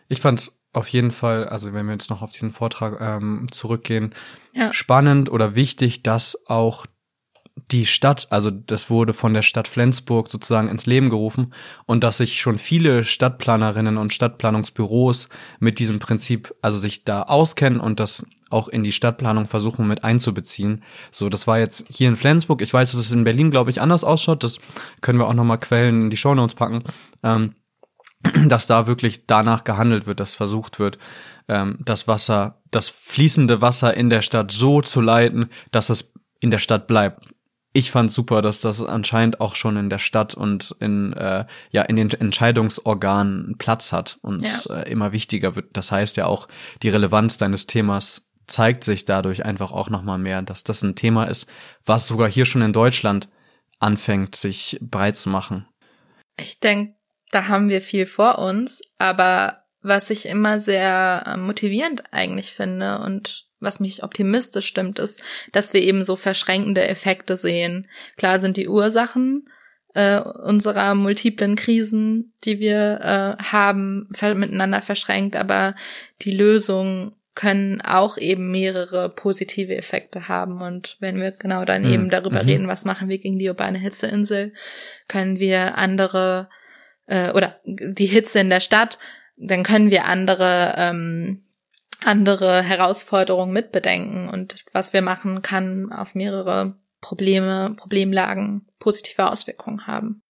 [0.08, 4.14] ich fand's auf jeden Fall, also wenn wir jetzt noch auf diesen Vortrag ähm, zurückgehen,
[4.52, 4.72] ja.
[4.72, 6.86] spannend oder wichtig, dass auch
[7.70, 11.54] die Stadt, also das wurde von der Stadt Flensburg sozusagen ins Leben gerufen
[11.86, 17.80] und dass sich schon viele Stadtplanerinnen und Stadtplanungsbüros mit diesem Prinzip, also sich da auskennen
[17.80, 20.82] und das auch in die Stadtplanung versuchen mit einzubeziehen.
[21.10, 22.62] So, das war jetzt hier in Flensburg.
[22.62, 24.42] Ich weiß, dass es in Berlin, glaube ich, anders ausschaut.
[24.42, 24.58] Das
[25.00, 26.82] können wir auch nochmal Quellen in die Shownotes packen.
[27.22, 27.54] Ähm,
[28.46, 30.98] dass da wirklich danach gehandelt wird, dass versucht wird,
[31.48, 36.50] ähm, das Wasser, das fließende Wasser in der Stadt so zu leiten, dass es in
[36.50, 37.24] der Stadt bleibt
[37.72, 41.82] ich fand super, dass das anscheinend auch schon in der Stadt und in äh, ja
[41.82, 44.74] in den Entscheidungsorganen Platz hat und ja.
[44.74, 45.68] äh, immer wichtiger wird.
[45.76, 46.48] Das heißt ja auch
[46.82, 50.96] die Relevanz deines Themas zeigt sich dadurch einfach auch noch mal mehr, dass das ein
[50.96, 51.46] Thema ist,
[51.86, 53.28] was sogar hier schon in Deutschland
[53.78, 55.68] anfängt, sich breit zu machen.
[56.36, 56.94] Ich denke,
[57.30, 63.00] da haben wir viel vor uns, aber was ich immer sehr äh, motivierend eigentlich finde
[63.00, 65.22] und was mich optimistisch stimmt, ist,
[65.52, 67.88] dass wir eben so verschränkende Effekte sehen.
[68.16, 69.48] Klar sind die Ursachen
[69.94, 73.00] äh, unserer multiplen Krisen, die wir
[73.40, 75.74] äh, haben, miteinander verschränkt, aber
[76.22, 80.60] die Lösungen können auch eben mehrere positive Effekte haben.
[80.60, 81.92] Und wenn wir genau dann mhm.
[81.92, 82.48] eben darüber mhm.
[82.48, 84.52] reden, was machen wir gegen die urbane Hitzeinsel,
[85.08, 86.48] können wir andere
[87.06, 88.98] äh, oder die Hitze in der Stadt,
[89.40, 91.42] dann können wir andere ähm,
[92.04, 100.22] andere Herausforderungen mitbedenken und was wir machen, kann auf mehrere Probleme, Problemlagen positive Auswirkungen haben.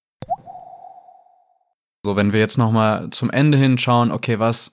[2.03, 4.73] So, wenn wir jetzt nochmal zum Ende hinschauen, okay, was,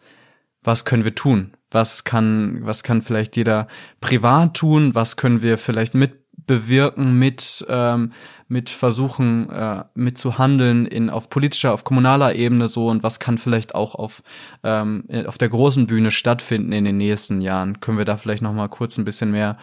[0.64, 1.54] was können wir tun?
[1.70, 3.68] Was kann, was kann vielleicht jeder
[4.00, 4.96] privat tun?
[4.96, 8.14] Was können wir vielleicht mit bewirken, mit, ähm,
[8.48, 13.20] mit versuchen, äh, mit zu handeln in, auf politischer, auf kommunaler Ebene so und was
[13.20, 14.24] kann vielleicht auch auf,
[14.64, 17.80] ähm, auf der großen Bühne stattfinden in den nächsten Jahren?
[17.80, 19.58] Können wir da vielleicht noch mal kurz ein bisschen mehr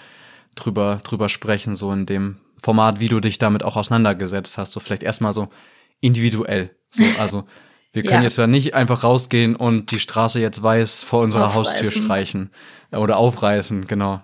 [0.56, 4.80] drüber, drüber sprechen, so in dem Format, wie du dich damit auch auseinandergesetzt hast, so
[4.80, 5.48] vielleicht erstmal so
[6.00, 6.76] individuell.
[6.90, 7.44] So, also
[7.92, 8.24] wir können ja.
[8.24, 11.76] jetzt ja nicht einfach rausgehen und die Straße jetzt weiß vor unserer aufreißen.
[11.76, 12.50] Haustür streichen
[12.90, 14.22] oder aufreißen, genau.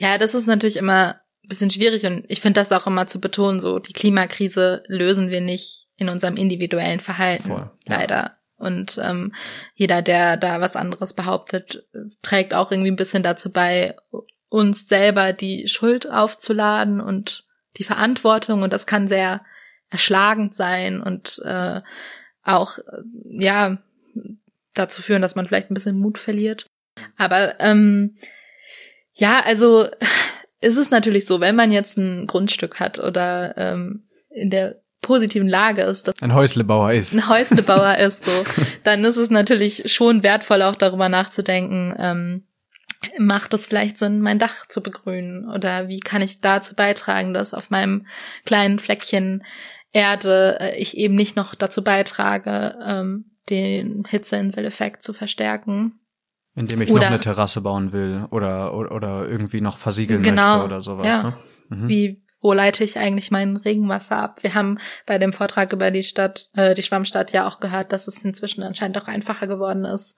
[0.00, 3.60] Ja, das ist natürlich immer bisschen schwierig und ich finde das auch immer zu betonen,
[3.60, 7.98] so die Klimakrise lösen wir nicht in unserem individuellen Verhalten, Voll, ja.
[7.98, 8.36] leider.
[8.56, 9.32] Und ähm,
[9.74, 11.86] jeder, der da was anderes behauptet,
[12.22, 13.96] trägt auch irgendwie ein bisschen dazu bei,
[14.50, 17.44] uns selber die Schuld aufzuladen und
[17.78, 18.62] die Verantwortung.
[18.62, 19.42] Und das kann sehr
[19.88, 21.80] erschlagend sein und äh,
[22.42, 22.78] auch
[23.24, 23.78] ja
[24.74, 26.66] dazu führen, dass man vielleicht ein bisschen Mut verliert.
[27.16, 28.16] Aber ähm,
[29.14, 29.88] ja, also
[30.60, 35.48] ist es natürlich so, wenn man jetzt ein Grundstück hat oder ähm, in der positiven
[35.48, 37.14] Lage ist, dass ein Häuslebauer ist.
[37.14, 38.44] Ein Häuslebauer ist so,
[38.84, 42.44] dann ist es natürlich schon wertvoll, auch darüber nachzudenken, ähm,
[43.18, 45.48] macht es vielleicht Sinn, mein Dach zu begrünen?
[45.48, 48.06] Oder wie kann ich dazu beitragen, dass auf meinem
[48.44, 49.42] kleinen Fleckchen
[49.92, 55.98] Erde äh, ich eben nicht noch dazu beitrage, ähm, den Hitzeinseleffekt zu verstärken?
[56.54, 60.58] Indem ich oder, noch eine Terrasse bauen will oder, oder, oder irgendwie noch versiegeln genau,
[60.58, 61.06] möchte oder sowas.
[61.06, 61.22] Ja.
[61.22, 61.36] Ne?
[61.68, 61.88] Mhm.
[61.88, 64.42] Wie, wo leite ich eigentlich mein Regenwasser ab?
[64.42, 68.08] Wir haben bei dem Vortrag über die Stadt, äh, die Schwammstadt ja auch gehört, dass
[68.08, 70.16] es inzwischen anscheinend auch einfacher geworden ist,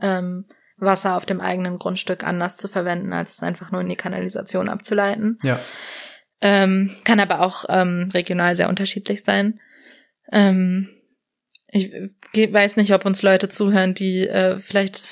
[0.00, 0.46] ähm,
[0.78, 4.68] Wasser auf dem eigenen Grundstück anders zu verwenden, als es einfach nur in die Kanalisation
[4.68, 5.38] abzuleiten.
[5.42, 5.58] Ja.
[6.40, 9.60] Ähm, kann aber auch ähm, regional sehr unterschiedlich sein.
[10.30, 10.88] Ähm,
[11.68, 15.08] ich weiß nicht, ob uns Leute zuhören, die äh, vielleicht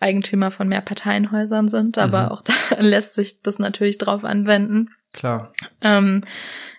[0.00, 2.28] Eigentümer von mehr Parteienhäusern sind, aber mhm.
[2.28, 4.90] auch da lässt sich das natürlich drauf anwenden.
[5.12, 5.52] Klar.
[5.80, 6.22] Ähm,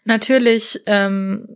[0.05, 1.47] natürlich ähm,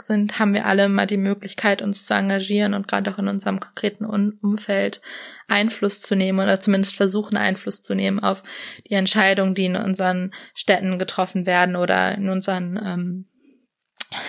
[0.00, 3.60] sind, haben wir alle mal die Möglichkeit, uns zu engagieren und gerade auch in unserem
[3.60, 5.02] konkreten Umfeld
[5.46, 8.42] Einfluss zu nehmen oder zumindest versuchen, Einfluss zu nehmen auf
[8.88, 13.26] die Entscheidungen, die in unseren Städten getroffen werden oder in unseren ähm,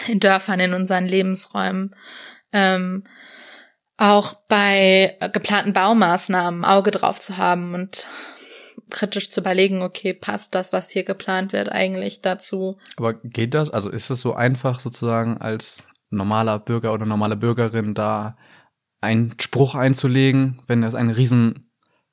[0.07, 1.95] in Dörfern, in unseren Lebensräumen.
[2.51, 3.05] Ähm,
[3.97, 8.07] auch bei geplanten Baumaßnahmen Auge drauf zu haben und
[8.89, 12.77] kritisch zu überlegen, okay, passt das, was hier geplant wird, eigentlich dazu?
[12.97, 13.69] Aber geht das?
[13.69, 18.37] Also ist es so einfach sozusagen als normaler Bürger oder normale Bürgerin da
[19.01, 21.71] einen Spruch einzulegen, wenn es ein riesen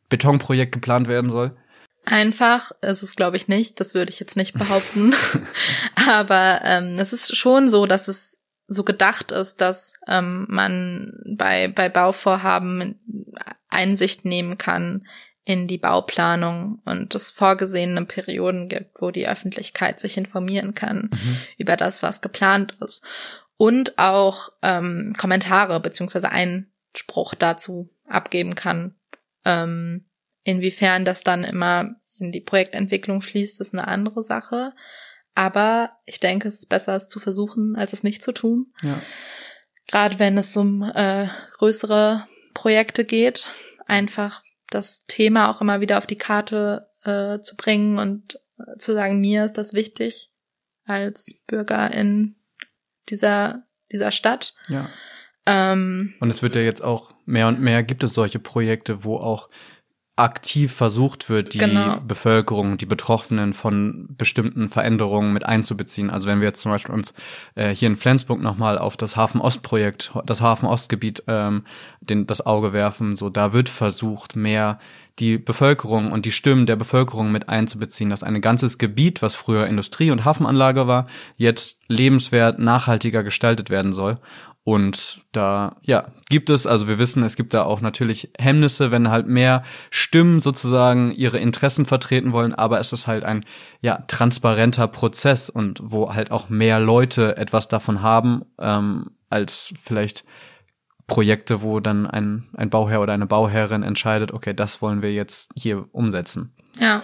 [0.08, 1.56] Betonprojekt geplant werden soll?
[2.04, 3.78] Einfach ist es, glaube ich, nicht.
[3.78, 5.14] Das würde ich jetzt nicht behaupten.
[6.10, 11.68] Aber ähm, es ist schon so, dass es so gedacht ist, dass ähm, man bei,
[11.68, 13.00] bei Bauvorhaben
[13.68, 15.06] Einsicht nehmen kann
[15.44, 21.36] in die Bauplanung und es vorgesehene Perioden gibt, wo die Öffentlichkeit sich informieren kann mhm.
[21.58, 23.04] über das, was geplant ist.
[23.56, 28.94] Und auch ähm, Kommentare beziehungsweise Einspruch dazu abgeben kann.
[29.44, 30.06] Ähm,
[30.44, 34.72] inwiefern das dann immer in die Projektentwicklung fließt, ist eine andere Sache.
[35.34, 38.72] Aber ich denke, es ist besser, es zu versuchen, als es nicht zu tun.
[38.82, 39.00] Ja.
[39.86, 43.50] Gerade wenn es um äh, größere Projekte geht,
[43.86, 48.92] einfach das Thema auch immer wieder auf die Karte äh, zu bringen und äh, zu
[48.92, 50.30] sagen, mir ist das wichtig
[50.84, 52.36] als Bürger in
[53.08, 54.54] dieser, dieser Stadt.
[54.68, 54.90] Ja.
[55.46, 59.16] Ähm, und es wird ja jetzt auch mehr und mehr gibt es solche Projekte, wo
[59.16, 59.48] auch
[60.16, 61.98] aktiv versucht wird, die genau.
[62.06, 66.10] Bevölkerung, die Betroffenen von bestimmten Veränderungen mit einzubeziehen.
[66.10, 67.14] Also wenn wir jetzt zum Beispiel uns
[67.54, 71.64] äh, hier in Flensburg nochmal auf das Hafen-Ost-Projekt, das Hafen-Ost-Gebiet ähm,
[72.00, 74.78] den, das Auge werfen, so da wird versucht, mehr
[75.18, 79.66] die Bevölkerung und die Stimmen der Bevölkerung mit einzubeziehen, dass ein ganzes Gebiet, was früher
[79.66, 81.06] Industrie- und Hafenanlage war,
[81.36, 84.18] jetzt lebenswert, nachhaltiger gestaltet werden soll.
[84.64, 89.10] Und da, ja, gibt es, also wir wissen, es gibt da auch natürlich Hemmnisse, wenn
[89.10, 93.44] halt mehr Stimmen sozusagen ihre Interessen vertreten wollen, aber es ist halt ein,
[93.80, 100.24] ja, transparenter Prozess und wo halt auch mehr Leute etwas davon haben, ähm, als vielleicht
[101.08, 105.50] Projekte, wo dann ein, ein Bauherr oder eine Bauherrin entscheidet, okay, das wollen wir jetzt
[105.56, 106.54] hier umsetzen.
[106.78, 107.02] Ja.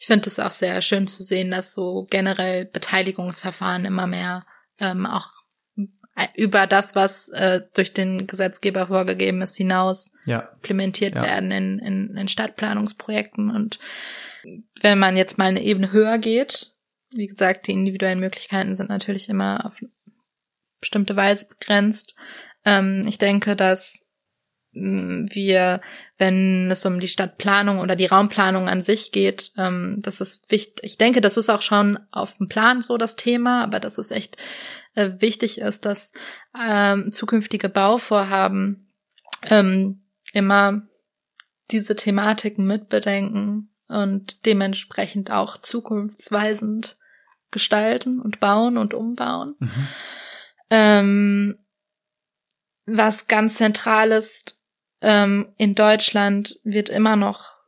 [0.00, 4.44] Ich finde es auch sehr schön zu sehen, dass so generell Beteiligungsverfahren immer mehr
[4.80, 5.28] ähm, auch
[6.34, 10.50] über das, was äh, durch den Gesetzgeber vorgegeben ist, hinaus ja.
[10.54, 11.22] implementiert ja.
[11.22, 13.50] werden in, in, in Stadtplanungsprojekten.
[13.50, 13.78] Und
[14.80, 16.72] wenn man jetzt mal eine Ebene höher geht,
[17.10, 19.74] wie gesagt, die individuellen Möglichkeiten sind natürlich immer auf
[20.80, 22.14] bestimmte Weise begrenzt.
[22.64, 24.04] Ähm, ich denke, dass
[24.74, 25.80] wir,
[26.18, 30.80] wenn es um die Stadtplanung oder die Raumplanung an sich geht, ähm, das ist wichtig.
[30.82, 34.10] Ich denke, das ist auch schon auf dem Plan so das Thema, aber dass es
[34.10, 34.36] echt
[34.94, 36.12] äh, wichtig ist, dass
[36.58, 38.92] ähm, zukünftige Bauvorhaben
[39.42, 40.82] ähm, immer
[41.70, 46.98] diese Thematiken mitbedenken und dementsprechend auch zukunftsweisend
[47.50, 49.54] gestalten und bauen und umbauen.
[49.58, 49.88] Mhm.
[50.70, 51.58] Ähm,
[52.86, 54.58] was ganz zentral ist,
[55.00, 57.58] ähm, in Deutschland wird immer noch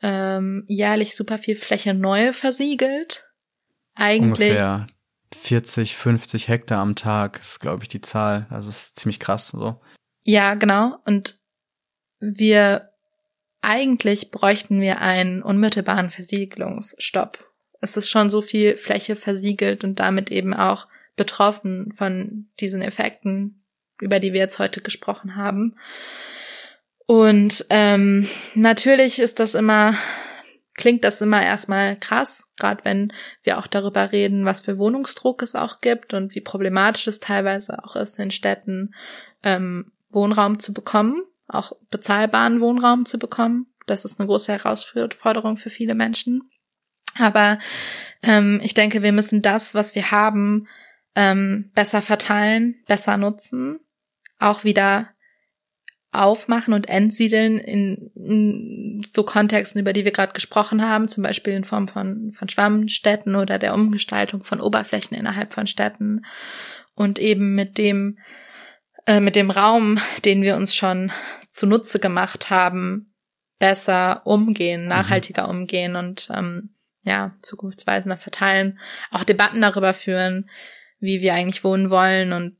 [0.00, 3.26] ähm, jährlich super viel Fläche neu versiegelt.
[3.94, 4.50] Eigentlich.
[4.50, 4.86] Ungefähr
[5.34, 8.46] 40, 50 Hektar am Tag ist, glaube ich, die Zahl.
[8.50, 9.80] Also ist ziemlich krass so.
[10.22, 10.96] Ja, genau.
[11.04, 11.38] Und
[12.20, 12.90] wir
[13.60, 17.44] eigentlich bräuchten wir einen unmittelbaren Versiegelungsstopp.
[17.80, 23.64] Es ist schon so viel Fläche versiegelt und damit eben auch betroffen von diesen Effekten,
[24.00, 25.76] über die wir jetzt heute gesprochen haben.
[27.06, 29.94] Und ähm, natürlich ist das immer,
[30.74, 33.12] klingt das immer erstmal krass, gerade wenn
[33.42, 37.84] wir auch darüber reden, was für Wohnungsdruck es auch gibt und wie problematisch es teilweise
[37.84, 38.94] auch ist, in Städten
[39.42, 43.66] ähm, Wohnraum zu bekommen, auch bezahlbaren Wohnraum zu bekommen.
[43.86, 46.42] Das ist eine große Herausforderung für viele Menschen.
[47.18, 47.58] Aber
[48.22, 50.68] ähm, ich denke, wir müssen das, was wir haben,
[51.14, 53.80] ähm, besser verteilen, besser nutzen,
[54.38, 55.10] auch wieder
[56.12, 61.54] aufmachen und entsiedeln in, in so Kontexten, über die wir gerade gesprochen haben, zum Beispiel
[61.54, 66.24] in Form von, von Schwammstädten oder der Umgestaltung von Oberflächen innerhalb von Städten
[66.94, 68.18] und eben mit dem
[69.06, 71.10] äh, mit dem Raum, den wir uns schon
[71.50, 73.14] zunutze gemacht haben,
[73.58, 74.88] besser umgehen, mhm.
[74.88, 75.50] nachhaltiger mhm.
[75.50, 78.78] umgehen und ähm, ja, zukunftsweisender verteilen,
[79.10, 80.48] auch Debatten darüber führen,
[81.00, 82.56] wie wir eigentlich wohnen wollen und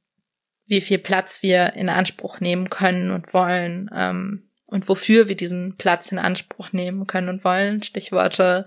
[0.73, 5.77] wie viel Platz wir in Anspruch nehmen können und wollen ähm, und wofür wir diesen
[5.77, 7.83] Platz in Anspruch nehmen können und wollen.
[7.83, 8.65] Stichworte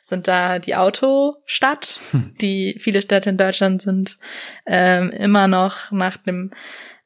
[0.00, 1.98] sind da die Autostadt.
[2.12, 2.36] Hm.
[2.40, 4.18] Die viele Städte in Deutschland sind
[4.66, 6.52] ähm, immer noch nach dem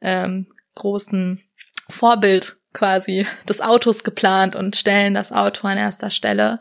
[0.02, 1.40] ähm, großen
[1.88, 6.60] Vorbild quasi des Autos geplant und stellen das Auto an erster Stelle.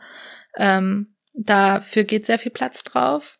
[0.56, 3.38] Ähm, dafür geht sehr viel Platz drauf.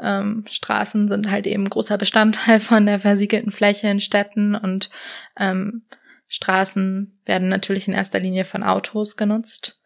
[0.00, 4.90] Ähm, Straßen sind halt eben großer Bestandteil von der versiegelten Fläche in Städten und
[5.38, 5.86] ähm,
[6.28, 9.80] Straßen werden natürlich in erster Linie von Autos genutzt.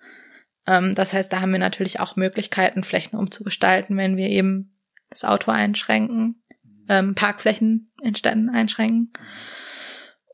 [0.66, 4.78] Ähm, das heißt, da haben wir natürlich auch Möglichkeiten, Flächen umzugestalten, wenn wir eben
[5.10, 6.42] das Auto einschränken,
[6.88, 9.12] ähm, Parkflächen in Städten einschränken.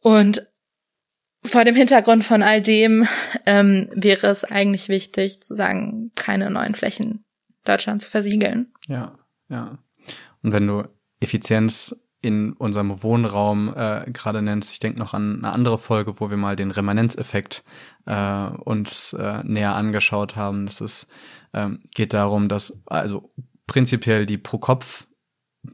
[0.00, 0.46] Und
[1.44, 3.06] vor dem Hintergrund von all dem
[3.46, 7.24] ähm, wäre es eigentlich wichtig zu sagen, keine neuen Flächen
[7.64, 8.72] Deutschland zu versiegeln.
[8.86, 9.18] Ja.
[9.48, 9.78] Ja.
[10.42, 10.84] Und wenn du
[11.20, 16.30] Effizienz in unserem Wohnraum äh, gerade nennst, ich denke noch an eine andere Folge, wo
[16.30, 17.64] wir mal den Remanenzeffekt
[18.06, 20.66] äh, uns äh, näher angeschaut haben.
[20.66, 21.06] Das ist,
[21.52, 23.30] ähm, geht darum, dass also
[23.66, 25.06] prinzipiell die pro Kopf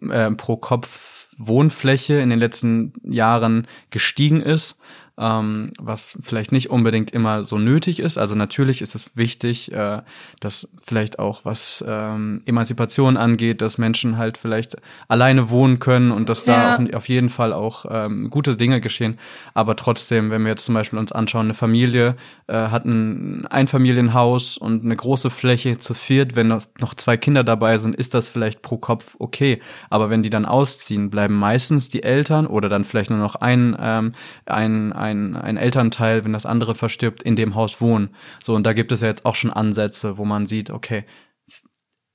[0.01, 4.77] äh, pro Kopf Wohnfläche in den letzten Jahren gestiegen ist
[5.19, 8.19] ähm, was vielleicht nicht unbedingt immer so nötig ist.
[8.19, 10.03] Also natürlich ist es wichtig, äh,
[10.41, 14.77] dass vielleicht auch was ähm, Emanzipation angeht, dass Menschen halt vielleicht
[15.09, 16.77] alleine wohnen können und dass ja.
[16.77, 19.19] da auch auf jeden Fall auch ähm, gute Dinge geschehen.
[19.55, 24.59] Aber trotzdem, wenn wir jetzt zum Beispiel uns anschauen, eine Familie äh, hat ein Einfamilienhaus
[24.59, 28.63] und eine große Fläche zu viert, wenn noch zwei Kinder dabei sind, ist das vielleicht
[28.63, 29.61] pro Kopf okay.
[29.89, 33.77] Aber wenn die dann ausziehen, bleiben meistens die Eltern oder dann vielleicht nur noch ein,
[33.81, 34.13] ähm,
[34.47, 38.11] ein, ein ein, Elternteil, wenn das andere verstirbt, in dem Haus wohnen.
[38.43, 41.05] So, und da gibt es ja jetzt auch schon Ansätze, wo man sieht, okay,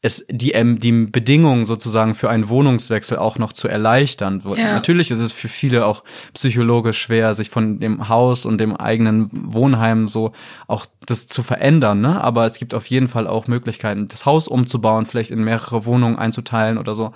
[0.06, 4.44] es, die, ähm, die Bedingungen sozusagen für einen Wohnungswechsel auch noch zu erleichtern.
[4.56, 4.74] Ja.
[4.74, 6.04] Natürlich ist es für viele auch
[6.36, 10.32] psychologisch schwer, sich von dem Haus und dem eigenen Wohnheim so
[10.68, 12.22] auch das zu verändern, ne?
[12.24, 16.18] Aber es gibt auf jeden Fall auch Möglichkeiten, das Haus umzubauen, vielleicht in mehrere Wohnungen
[16.18, 17.12] einzuteilen oder so.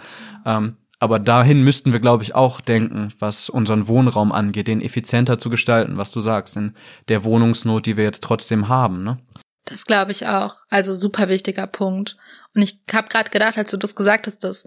[0.45, 5.39] Ähm, aber dahin müssten wir, glaube ich, auch denken, was unseren Wohnraum angeht, den effizienter
[5.39, 6.75] zu gestalten, was du sagst, in
[7.07, 9.03] der Wohnungsnot, die wir jetzt trotzdem haben.
[9.03, 9.17] Ne?
[9.65, 10.57] Das glaube ich auch.
[10.69, 12.17] Also super wichtiger Punkt.
[12.53, 14.65] Und ich habe gerade gedacht, als du das gesagt hast, dass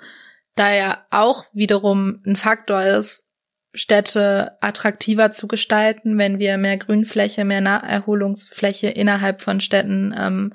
[0.55, 3.27] da ja auch wiederum ein Faktor ist,
[3.75, 10.53] Städte attraktiver zu gestalten, wenn wir mehr Grünfläche, mehr Naherholungsfläche innerhalb von Städten ähm,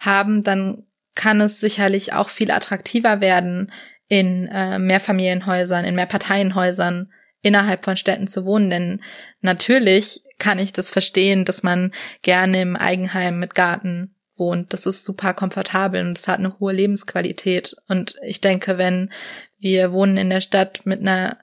[0.00, 3.72] haben, dann kann es sicherlich auch viel attraktiver werden,
[4.08, 8.70] in äh, Mehrfamilienhäusern, in Mehrparteienhäusern innerhalb von Städten zu wohnen.
[8.70, 9.00] Denn
[9.40, 11.92] natürlich kann ich das verstehen, dass man
[12.22, 14.72] gerne im Eigenheim mit Garten wohnt.
[14.72, 17.76] Das ist super komfortabel und es hat eine hohe Lebensqualität.
[17.88, 19.10] Und ich denke, wenn
[19.58, 21.38] wir wohnen in der Stadt mit einer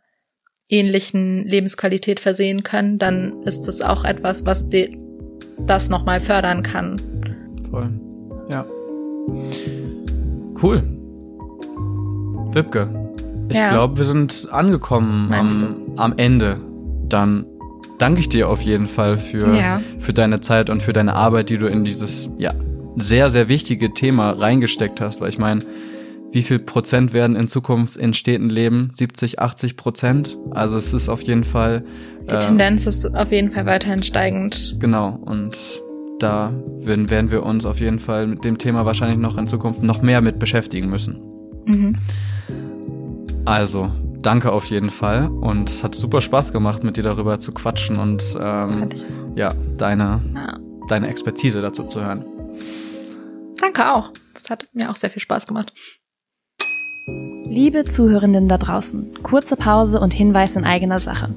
[0.68, 4.98] ähnlichen Lebensqualität versehen können, dann ist es auch etwas, was die,
[5.60, 7.00] das nochmal fördern kann.
[7.70, 7.92] Voll.
[8.50, 8.66] Ja.
[10.62, 11.05] Cool.
[12.56, 12.90] Wipke,
[13.50, 13.70] ich ja.
[13.70, 16.58] glaube, wir sind angekommen am, am, Ende.
[17.08, 17.46] Dann
[18.00, 19.82] danke ich dir auf jeden Fall für, ja.
[20.00, 22.54] für deine Zeit und für deine Arbeit, die du in dieses ja,
[22.96, 25.22] sehr, sehr wichtige Thema reingesteckt hast.
[25.22, 25.62] Weil ich meine,
[26.32, 28.92] wie viel Prozent werden in Zukunft in Städten leben?
[28.96, 30.38] 70, 80 Prozent?
[30.52, 31.84] Also es ist auf jeden Fall.
[32.24, 34.78] Die äh, Tendenz ist auf jeden Fall weiterhin steigend.
[34.80, 35.20] Genau.
[35.26, 35.56] Und
[36.20, 39.84] da werden, werden wir uns auf jeden Fall mit dem Thema wahrscheinlich noch in Zukunft
[39.84, 41.22] noch mehr mit beschäftigen müssen.
[41.66, 41.98] Mhm.
[43.46, 47.52] Also, danke auf jeden Fall und es hat super Spaß gemacht, mit dir darüber zu
[47.52, 48.90] quatschen und ähm,
[49.36, 50.58] ja, deine, ja.
[50.90, 52.26] deine Expertise dazu zu hören.
[53.60, 54.12] Danke auch.
[54.34, 55.74] Das hat mir auch sehr viel Spaß gemacht.
[57.48, 61.30] Liebe Zuhörenden da draußen, kurze Pause und Hinweis in eigener Sache.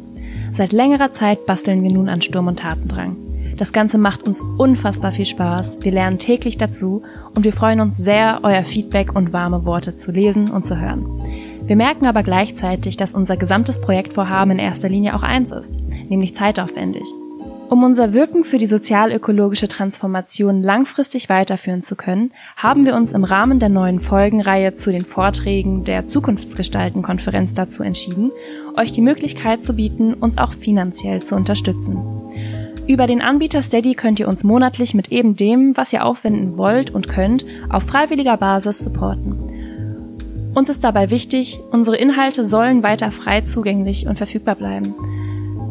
[0.52, 3.16] Seit längerer Zeit basteln wir nun an Sturm und Tatendrang.
[3.58, 7.02] Das Ganze macht uns unfassbar viel Spaß, wir lernen täglich dazu
[7.34, 11.47] und wir freuen uns sehr, euer Feedback und warme Worte zu lesen und zu hören.
[11.68, 16.34] Wir merken aber gleichzeitig, dass unser gesamtes Projektvorhaben in erster Linie auch eins ist, nämlich
[16.34, 17.04] zeitaufwendig.
[17.68, 23.22] Um unser Wirken für die sozialökologische Transformation langfristig weiterführen zu können, haben wir uns im
[23.22, 28.32] Rahmen der neuen Folgenreihe zu den Vorträgen der Zukunftsgestalten-Konferenz dazu entschieden,
[28.74, 31.98] euch die Möglichkeit zu bieten, uns auch finanziell zu unterstützen.
[32.86, 36.88] Über den Anbieter Steady könnt ihr uns monatlich mit eben dem, was ihr aufwenden wollt
[36.94, 39.57] und könnt, auf freiwilliger Basis supporten.
[40.54, 44.94] Uns ist dabei wichtig, unsere Inhalte sollen weiter frei zugänglich und verfügbar bleiben.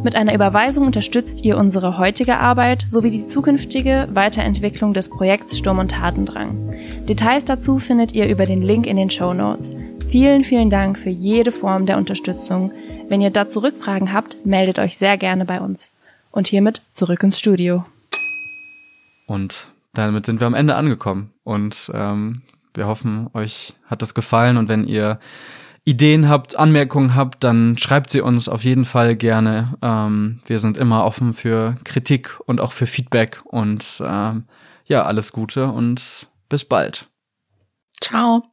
[0.03, 5.79] Mit einer Überweisung unterstützt ihr unsere heutige Arbeit sowie die zukünftige Weiterentwicklung des Projekts Sturm
[5.79, 6.73] und Tatendrang.
[7.09, 9.73] Details dazu findet ihr über den Link in den Show Notes.
[10.09, 12.71] Vielen, vielen Dank für jede Form der Unterstützung.
[13.09, 15.91] Wenn ihr dazu Rückfragen habt, meldet euch sehr gerne bei uns.
[16.31, 17.83] Und hiermit zurück ins Studio.
[19.25, 21.31] Und damit sind wir am Ende angekommen.
[21.43, 22.43] Und ähm,
[22.77, 25.19] wir hoffen, euch hat das gefallen und wenn ihr
[25.83, 29.75] Ideen habt, Anmerkungen habt, dann schreibt sie uns auf jeden Fall gerne.
[29.81, 34.45] Ähm, wir sind immer offen für Kritik und auch für Feedback und ähm,
[34.85, 37.09] ja, alles Gute und bis bald.
[38.01, 38.43] Ciao.